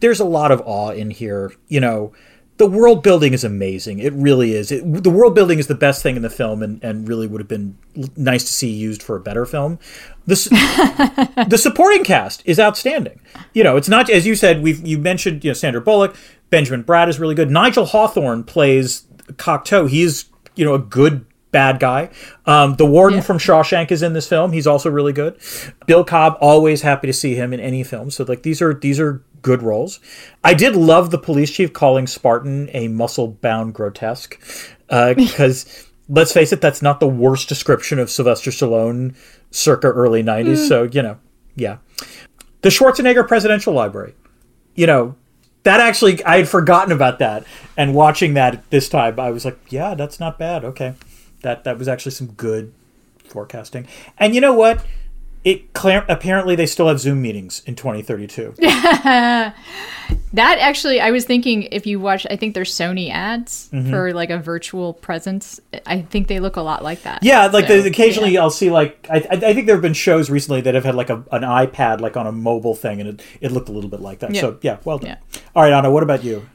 [0.00, 1.52] there's a lot of awe in here.
[1.68, 2.12] You know,
[2.56, 3.98] the world building is amazing.
[3.98, 4.70] It really is.
[4.70, 7.40] It, the world building is the best thing in the film, and, and really would
[7.40, 7.76] have been
[8.16, 9.78] nice to see used for a better film.
[10.26, 13.20] The, the supporting cast is outstanding.
[13.54, 14.62] You know, it's not as you said.
[14.62, 16.16] We've you mentioned you know Sandra Bullock,
[16.50, 17.50] Benjamin Bratt is really good.
[17.50, 19.88] Nigel Hawthorne plays Cocteau.
[19.88, 22.10] He is you know a good bad guy.
[22.46, 24.52] Um, the warden from Shawshank is in this film.
[24.52, 25.38] He's also really good.
[25.86, 28.10] Bill Cobb, always happy to see him in any film.
[28.10, 30.00] So like these are these are good roles.
[30.42, 34.40] I did love the police chief calling Spartan a muscle bound grotesque
[34.88, 39.14] uh, because let's face it, that's not the worst description of Sylvester Stallone
[39.52, 40.56] circa early '90s.
[40.56, 40.68] Mm.
[40.68, 41.18] So you know,
[41.54, 41.78] yeah.
[42.62, 44.14] The Schwarzenegger Presidential Library.
[44.74, 45.14] You know,
[45.62, 47.44] that actually I had forgotten about that,
[47.76, 50.64] and watching that this time, I was like, yeah, that's not bad.
[50.64, 50.94] Okay,
[51.42, 52.72] that that was actually some good
[53.24, 53.86] forecasting.
[54.18, 54.84] And you know what?
[55.44, 58.54] It clear, apparently they still have Zoom meetings in 2032.
[60.34, 63.90] That actually, I was thinking if you watch, I think there's Sony ads Mm-hmm.
[63.90, 65.60] for like a virtual presence.
[65.86, 67.22] I think they look a lot like that.
[67.22, 68.42] Yeah, like So, the, occasionally yeah.
[68.42, 70.94] I'll see like I, I I think there have been shows recently that have had
[70.94, 73.88] like a, an iPad like on a mobile thing, and it, it looked a little
[73.90, 74.34] bit like that.
[74.34, 74.40] Yeah.
[74.40, 75.10] So yeah, well done.
[75.32, 75.40] Yeah.
[75.56, 76.48] All right, Anna, what about you?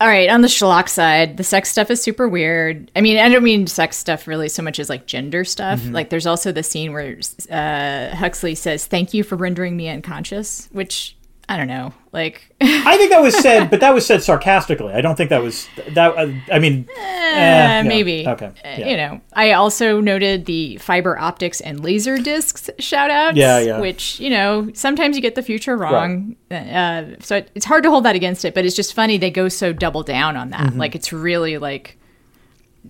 [0.00, 2.90] All right, on the schlock side, the sex stuff is super weird.
[2.96, 5.78] I mean, I don't mean sex stuff really so much as like gender stuff.
[5.80, 5.92] Mm-hmm.
[5.92, 7.18] Like, there's also the scene where
[7.50, 11.16] uh, Huxley says, "Thank you for rendering me unconscious," which
[11.50, 11.92] I don't know.
[12.12, 14.92] Like, I think that was said, but that was said sarcastically.
[14.92, 16.16] I don't think that was that.
[16.16, 17.82] Uh, I mean, eh, yeah.
[17.82, 18.24] maybe.
[18.24, 18.46] Okay.
[18.46, 18.88] Uh, Yeah.
[18.88, 23.36] You know, I also noted the fiber optics and laser discs shout outs.
[23.36, 23.80] Yeah, yeah.
[23.80, 26.36] Which, you know, sometimes you get the future wrong.
[26.52, 29.32] Uh, so it, it's hard to hold that against it, but it's just funny they
[29.32, 30.68] go so double down on that.
[30.68, 30.78] Mm-hmm.
[30.78, 31.98] Like, it's really like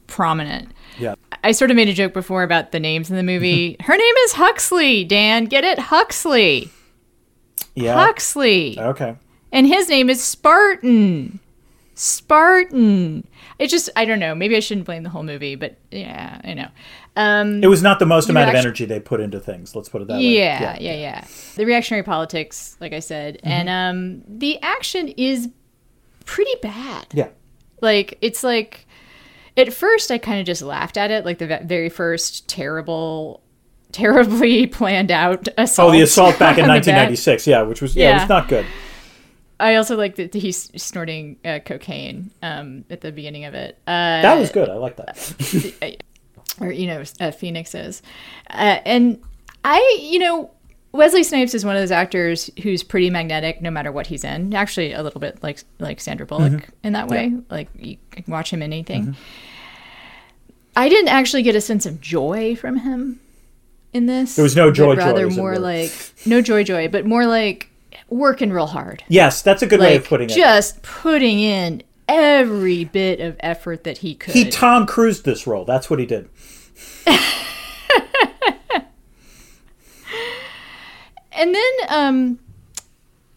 [0.06, 0.70] prominent.
[0.98, 1.14] Yeah.
[1.42, 3.76] I sort of made a joke before about the names in the movie.
[3.80, 5.46] Her name is Huxley, Dan.
[5.46, 5.78] Get it?
[5.78, 6.70] Huxley.
[7.81, 7.95] Yeah.
[7.95, 8.78] Huxley.
[8.78, 9.16] Okay.
[9.53, 11.41] And his name is Spartan.
[11.95, 13.26] Spartan.
[13.59, 14.35] It just, I don't know.
[14.35, 16.68] Maybe I shouldn't blame the whole movie, but yeah, I know.
[17.16, 19.74] Um, It was not the most amount of energy they put into things.
[19.76, 20.22] Let's put it that way.
[20.22, 21.24] yeah, yeah, yeah,
[21.57, 23.49] The reactionary politics, like I said, Mm-hmm.
[23.49, 25.49] and um, the action is
[26.24, 27.07] pretty bad.
[27.12, 27.28] Yeah.
[27.83, 28.87] Like it's like
[29.57, 33.43] at first I kind of just laughed at it, like the very first terrible,
[33.93, 35.88] terribly planned out assault.
[35.91, 37.11] Oh, the assault back in on the bat.
[37.12, 37.47] 1996.
[37.47, 38.66] Yeah, which was yeah, it was not good.
[39.59, 43.76] I also like that he's snorting uh, cocaine um, at the beginning of it.
[43.86, 44.68] Uh, That was good.
[44.70, 46.03] I like that.
[46.61, 48.01] or you know uh, Phoenix is,
[48.49, 49.20] uh, and
[49.62, 50.51] I you know
[50.93, 54.55] Wesley Snipes is one of those actors who's pretty magnetic no matter what he's in.
[54.55, 56.70] Actually, a little bit like like Sandra Bullock Mm-hmm.
[56.86, 57.34] in that way.
[57.51, 59.14] Like you can watch him in anything.
[60.74, 63.20] I didn't actually get a sense of joy from him
[63.93, 64.36] in this.
[64.36, 65.93] There was no joy, joy, Rather it more like
[66.26, 67.68] no joy, joy, but more like
[68.09, 70.34] working real hard Yes, that's a good way of putting it.
[70.34, 74.34] just putting in every bit of effort that he could.
[74.34, 75.64] He Tom Cruised this role.
[75.64, 76.28] That's what he did.
[81.32, 82.38] and then um,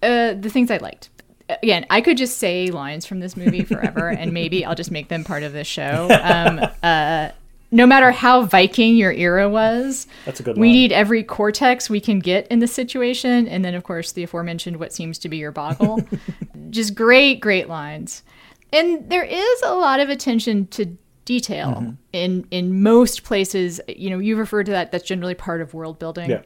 [0.01, 1.09] uh, the things I liked.
[1.49, 5.07] again, I could just say lines from this movie forever, and maybe I'll just make
[5.07, 6.09] them part of this show.
[6.23, 7.29] Um, uh,
[7.73, 10.73] no matter how Viking your era was, That's a good we line.
[10.73, 14.77] need every cortex we can get in this situation, and then of course the aforementioned
[14.77, 15.99] what seems to be your boggle.
[16.69, 18.23] just great, great lines,
[18.71, 20.85] and there is a lot of attention to
[21.25, 21.91] detail Mm-hmm.
[22.13, 23.79] in in most places.
[23.87, 24.91] You know, you referred to that.
[24.91, 26.29] That's generally part of world building.
[26.29, 26.41] Yeah.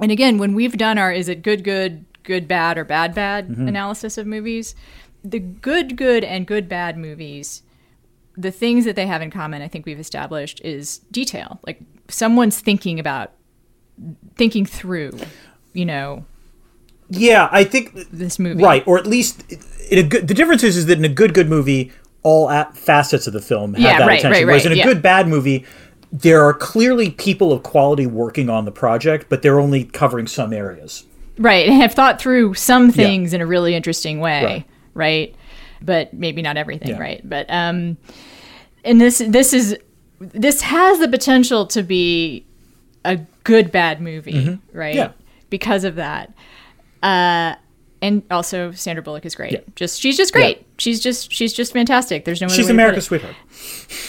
[0.00, 3.48] And again, when we've done our is it good, good, good, bad, or bad, bad
[3.48, 3.68] Mm-hmm.
[3.68, 4.74] analysis of movies,
[5.22, 7.61] the good, good, and good, bad movies,
[8.36, 11.60] the things that they have in common, I think we've established, is detail.
[11.66, 13.32] Like someone's thinking about,
[14.36, 15.18] thinking through,
[15.72, 16.24] you know,
[17.10, 18.62] Yeah, I think this movie.
[18.62, 19.44] right, or at least
[19.90, 20.28] in a good.
[20.28, 23.42] The difference is, is that in a good good movie, all at facets of the
[23.42, 24.30] film have Yeah, that right, attention.
[24.32, 24.84] right, Whereas right, in a yeah.
[24.84, 25.66] good bad movie,
[26.10, 30.52] there are clearly people of quality working on the project, but they're only covering some
[30.52, 31.04] areas.
[31.38, 31.66] Right.
[31.66, 34.64] And have thought through some things in a really interesting way.
[34.94, 35.34] Right.
[35.82, 35.86] Right.
[35.86, 36.90] But maybe not everything.
[36.90, 36.98] Yeah.
[37.00, 37.28] Right.
[37.28, 37.96] But, um,
[38.84, 39.76] and this, this is,
[40.18, 42.44] this has the potential to be
[43.04, 44.60] a good, bad movie.
[44.72, 44.94] Right.
[44.94, 44.98] Mm-hmm.
[44.98, 45.12] Yeah.
[45.50, 46.32] Because of that.
[47.02, 47.56] Uh,
[48.00, 49.52] and also Sandra Bullock is great.
[49.52, 49.60] Yeah.
[49.76, 50.66] Just, she's just great.
[50.78, 52.24] She's just, she's just fantastic.
[52.24, 53.36] There's no She's America's sweetheart.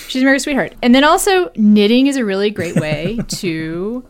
[0.07, 0.73] She's America's sweetheart.
[0.81, 4.03] And then also, knitting is a really great way to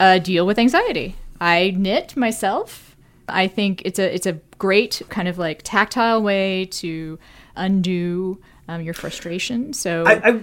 [0.00, 1.14] uh, deal with anxiety.
[1.40, 2.96] I knit myself.
[3.28, 7.18] I think it's a it's a great kind of like tactile way to
[7.56, 9.72] undo um, your frustration.
[9.72, 10.40] So I, I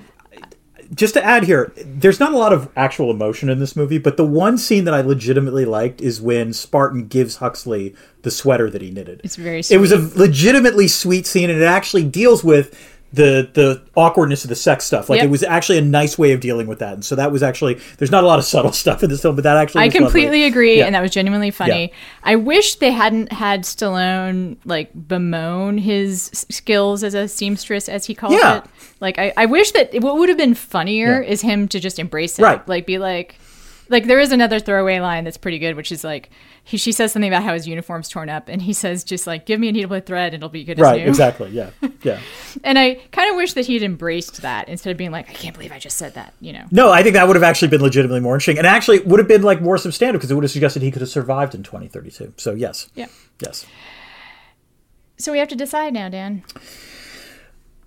[0.94, 4.18] just to add here, there's not a lot of actual emotion in this movie, but
[4.18, 8.82] the one scene that I legitimately liked is when Spartan gives Huxley the sweater that
[8.82, 9.22] he knitted.
[9.24, 13.82] it's very It was a legitimately sweet scene, and it actually deals with the the
[13.96, 15.10] awkwardness of the sex stuff.
[15.10, 15.26] Like Yep.
[15.26, 16.94] it was actually a nice way of dealing with that.
[16.94, 19.36] And so that was actually there's not a lot of subtle stuff in this film,
[19.36, 20.06] but that actually I was lovely.
[20.06, 20.86] completely agree, Yeah.
[20.86, 21.82] and that was genuinely funny.
[21.90, 21.96] Yeah.
[22.24, 28.14] I wish they hadn't had Stallone like bemoan his skills as a seamstress, as he
[28.14, 28.58] calls Yeah.
[28.60, 28.64] it.
[29.02, 32.38] Like, I, I wish that what would have been funnier is him to just embrace
[32.38, 32.68] it, Right.
[32.68, 33.36] Like, be like,
[33.90, 36.30] like there is another throwaway line that's pretty good, which is like
[36.70, 39.48] he she says something about how his uniform's torn up, and he says just like,
[39.48, 41.50] "Give me a needle and thread, and it'll be good Right, as new." exactly.
[41.50, 41.72] Yeah.
[42.02, 42.22] Yeah.
[42.64, 45.54] And I kind of wish that he'd embraced that instead of being like, "I can't
[45.54, 46.64] believe I just said that," you know.
[46.72, 49.28] No, I think that would have actually been legitimately more interesting, and actually would have
[49.28, 52.34] been like more substantive because it would have suggested he could have survived in 2032.
[52.38, 53.08] So yes, Yeah.
[53.42, 53.66] yes.
[55.18, 56.44] So we have to decide now, Dan.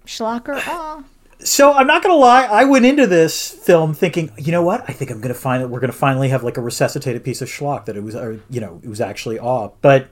[0.06, 1.02] Schlock or awe?
[1.44, 4.84] So I'm not gonna lie, I went into this film thinking, you know what?
[4.88, 7.48] I think I'm gonna find that we're gonna finally have like a resuscitated piece of
[7.48, 9.70] schlock that it was, or, you know, it was actually awe.
[9.80, 10.08] But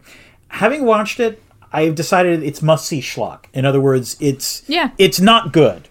[0.48, 1.40] having watched it,
[1.72, 3.44] I've decided it's must see schlock.
[3.52, 4.90] In other words, it's Yeah.
[4.98, 5.88] it's not good,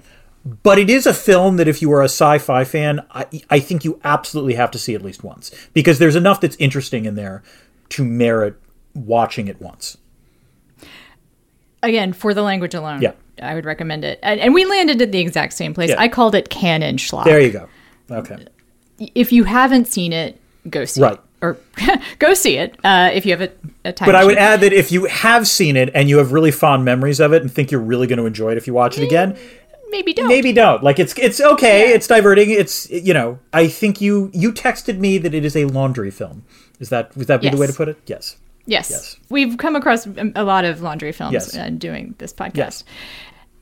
[0.63, 3.85] but it is a film that if you are a sci-fi fan, I, I think
[3.85, 7.43] you absolutely have to see at least once because there's enough that's interesting in there
[7.89, 8.55] to merit
[8.93, 9.97] watching it once.
[11.81, 13.13] Again, for the language alone, Yeah.
[13.41, 14.19] I would recommend it.
[14.23, 15.89] And, and we landed at the exact same place.
[15.89, 15.95] Yeah.
[15.99, 17.25] I called it canon schlock.
[17.25, 17.67] There you go.
[18.11, 18.45] Okay.
[19.15, 21.13] If you haven't seen it, go see Right.
[21.13, 21.19] it.
[21.41, 21.57] Or
[22.19, 23.49] go see it uh, if you have a,
[23.85, 24.07] a time.
[24.07, 26.83] But I would add that if you have seen it and you have really fond
[26.83, 29.03] memories of it and think you're really going to enjoy it if you watch it
[29.05, 29.37] again,
[29.89, 30.27] maybe don't.
[30.27, 30.83] maybe don't.
[30.83, 32.49] Like it's it's okay, it's diverting.
[32.49, 36.43] It's you know, I think you you texted me that it is a laundry film.
[36.81, 37.97] Is that would that be the way to put it?
[38.05, 38.35] Yes.
[38.65, 38.89] Yes.
[38.91, 39.15] Yes.
[39.29, 41.55] We've come across a lot of laundry films Yes.
[41.55, 42.55] uh, doing this podcast.
[42.57, 42.83] Yes.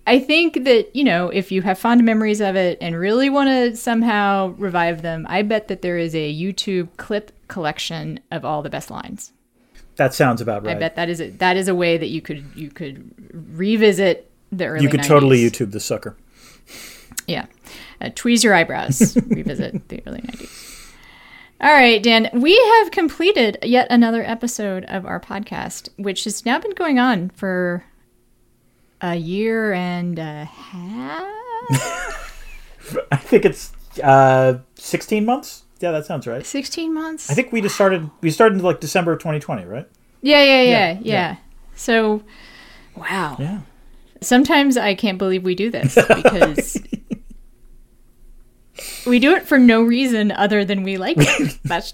[0.08, 3.49] I think that, you know, if you have fond memories of it and really want
[3.49, 8.62] to somehow revive them, I bet that there is a YouTube clip collection of all
[8.62, 9.34] the best lines.
[9.97, 10.78] That sounds about right.
[10.78, 13.12] I bet that is a, that is a way that you could you could
[13.58, 16.16] revisit the early you could totally YouTube the sucker.
[17.28, 17.47] Yeah.
[17.99, 19.18] Uh, tweeze your eyebrows.
[19.28, 20.93] Revisit the early 90s.
[21.60, 26.60] All right, Dan, we have completed yet another episode of our podcast, which has now
[26.60, 27.84] been going on for
[29.02, 31.24] a year and a half.
[33.12, 33.72] I think it's
[34.04, 35.64] uh 16 months.
[35.80, 36.45] Yeah, that sounds right.
[36.45, 37.30] 16 months?
[37.30, 39.88] I think we just started we started in like December of 2020, right?
[40.22, 41.36] yeah, yeah, yeah, Yeah, yeah, yeah.
[41.76, 42.24] So,
[42.95, 43.38] wow.
[43.39, 43.60] Yeah.
[44.22, 46.78] Sometimes I can't believe we do this because
[49.06, 51.60] we do it for no reason other than we like it.
[51.64, 51.93] That's,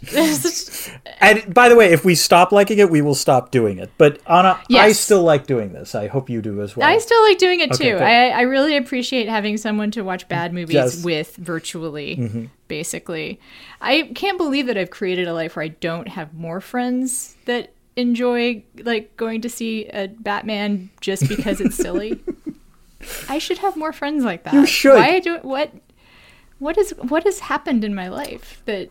[1.19, 3.91] And by the way, if we stop liking it, we will stop doing it.
[3.97, 5.95] But Ana, I still like doing this.
[5.95, 6.87] I hope you do as well.
[6.87, 7.97] I still like doing it Okay, too.
[7.97, 8.01] good.
[8.01, 10.95] I, I really appreciate having someone to watch bad movies Yes.
[10.97, 11.05] Mm-hmm.
[11.05, 13.39] with virtually, basically.
[13.81, 17.73] I can't believe that I've created a life where I don't have more friends that
[17.95, 22.19] enjoy like going to see a Batman just because it's silly.
[23.29, 24.53] I should have more friends like that.
[24.53, 24.95] You should.
[24.95, 25.71] Why do what?
[26.63, 28.89] What is what has happened in my life that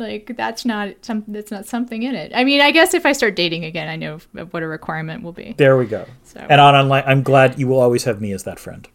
[0.00, 2.32] Like that's not some that's not something in it.
[2.34, 4.18] I mean, I guess if I start dating again, I know
[4.52, 5.48] what a requirement will be.
[5.58, 6.02] There we go.
[6.24, 8.88] So- And on online, I'm glad you will always have me as that friend.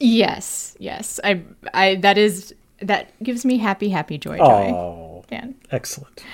[0.00, 1.20] Yes, yes.
[1.22, 1.42] I
[1.74, 4.66] I that is that gives me happy happy joy joy.
[4.74, 5.54] Oh, Dan.
[5.70, 6.24] excellent.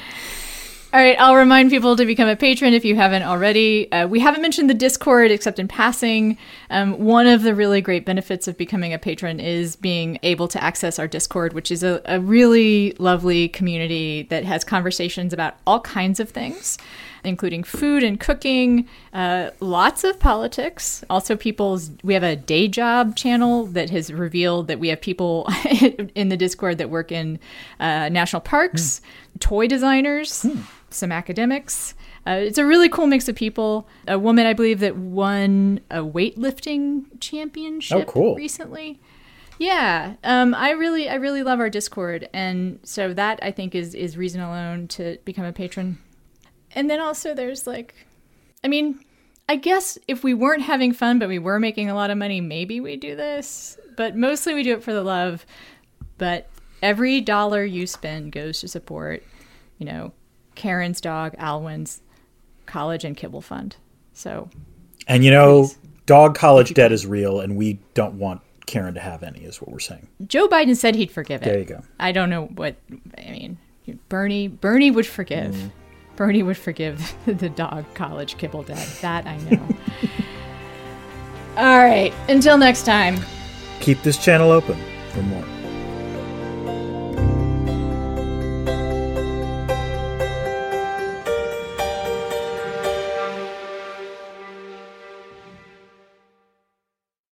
[0.97, 3.93] All right, I'll remind people to become a patron if you haven't already.
[3.93, 6.39] Uh, we haven't mentioned the Discord except in passing.
[6.71, 10.65] Um, one of the really great benefits of becoming a patron is being able to
[10.65, 15.81] access our Discord, which is a, a really lovely community that has conversations about all
[15.81, 16.79] kinds of things,
[17.27, 21.05] including food and cooking, uh, lots of politics.
[21.11, 25.49] Also, people's, we have a day job channel that has revealed that we have people
[26.15, 27.39] in the Discord that work in
[27.81, 29.01] uh, national parks,
[29.41, 30.47] toy designers
[30.89, 31.95] some academics.
[32.27, 33.87] Uh, it's a really cool mix of people.
[34.09, 38.35] A woman, I believe, that won a weightlifting championship Oh, cool.
[38.37, 38.99] recently.
[39.59, 43.95] Yeah, um, I really, I really love our Discord, and so that I think is
[43.95, 45.99] is reason alone to become a patron.
[46.77, 47.95] And then also, there's like,
[48.63, 49.01] I mean,
[49.49, 52.41] I guess if we weren't having fun, but we were making a lot of money,
[52.41, 53.79] maybe we do this.
[53.97, 55.45] But mostly, we do it for the love.
[56.19, 56.49] But
[56.83, 59.25] every dollar you spend goes to support,
[59.79, 60.13] you know,
[60.55, 62.03] Karen's dog, Alwyn's
[62.67, 63.77] college and kibble fund.
[64.13, 64.51] So
[65.07, 65.79] And you know, Please.
[66.07, 69.71] dog college debt is real, and we don't want Karen to have any, is what
[69.71, 70.09] we're saying.
[70.27, 71.45] Joe Biden said he'd forgive it.
[71.45, 71.83] There you go.
[72.01, 72.77] I don't know what
[73.17, 73.59] I mean.
[74.09, 75.55] Bernie Bernie would forgive.
[75.55, 75.71] Mm.
[76.17, 78.89] Bernie would forgive the dog college kibble debt.
[79.03, 79.69] That I know.
[81.57, 82.13] All right.
[82.29, 83.19] Until next time.
[83.81, 84.77] Keep this channel open
[85.11, 85.56] for more.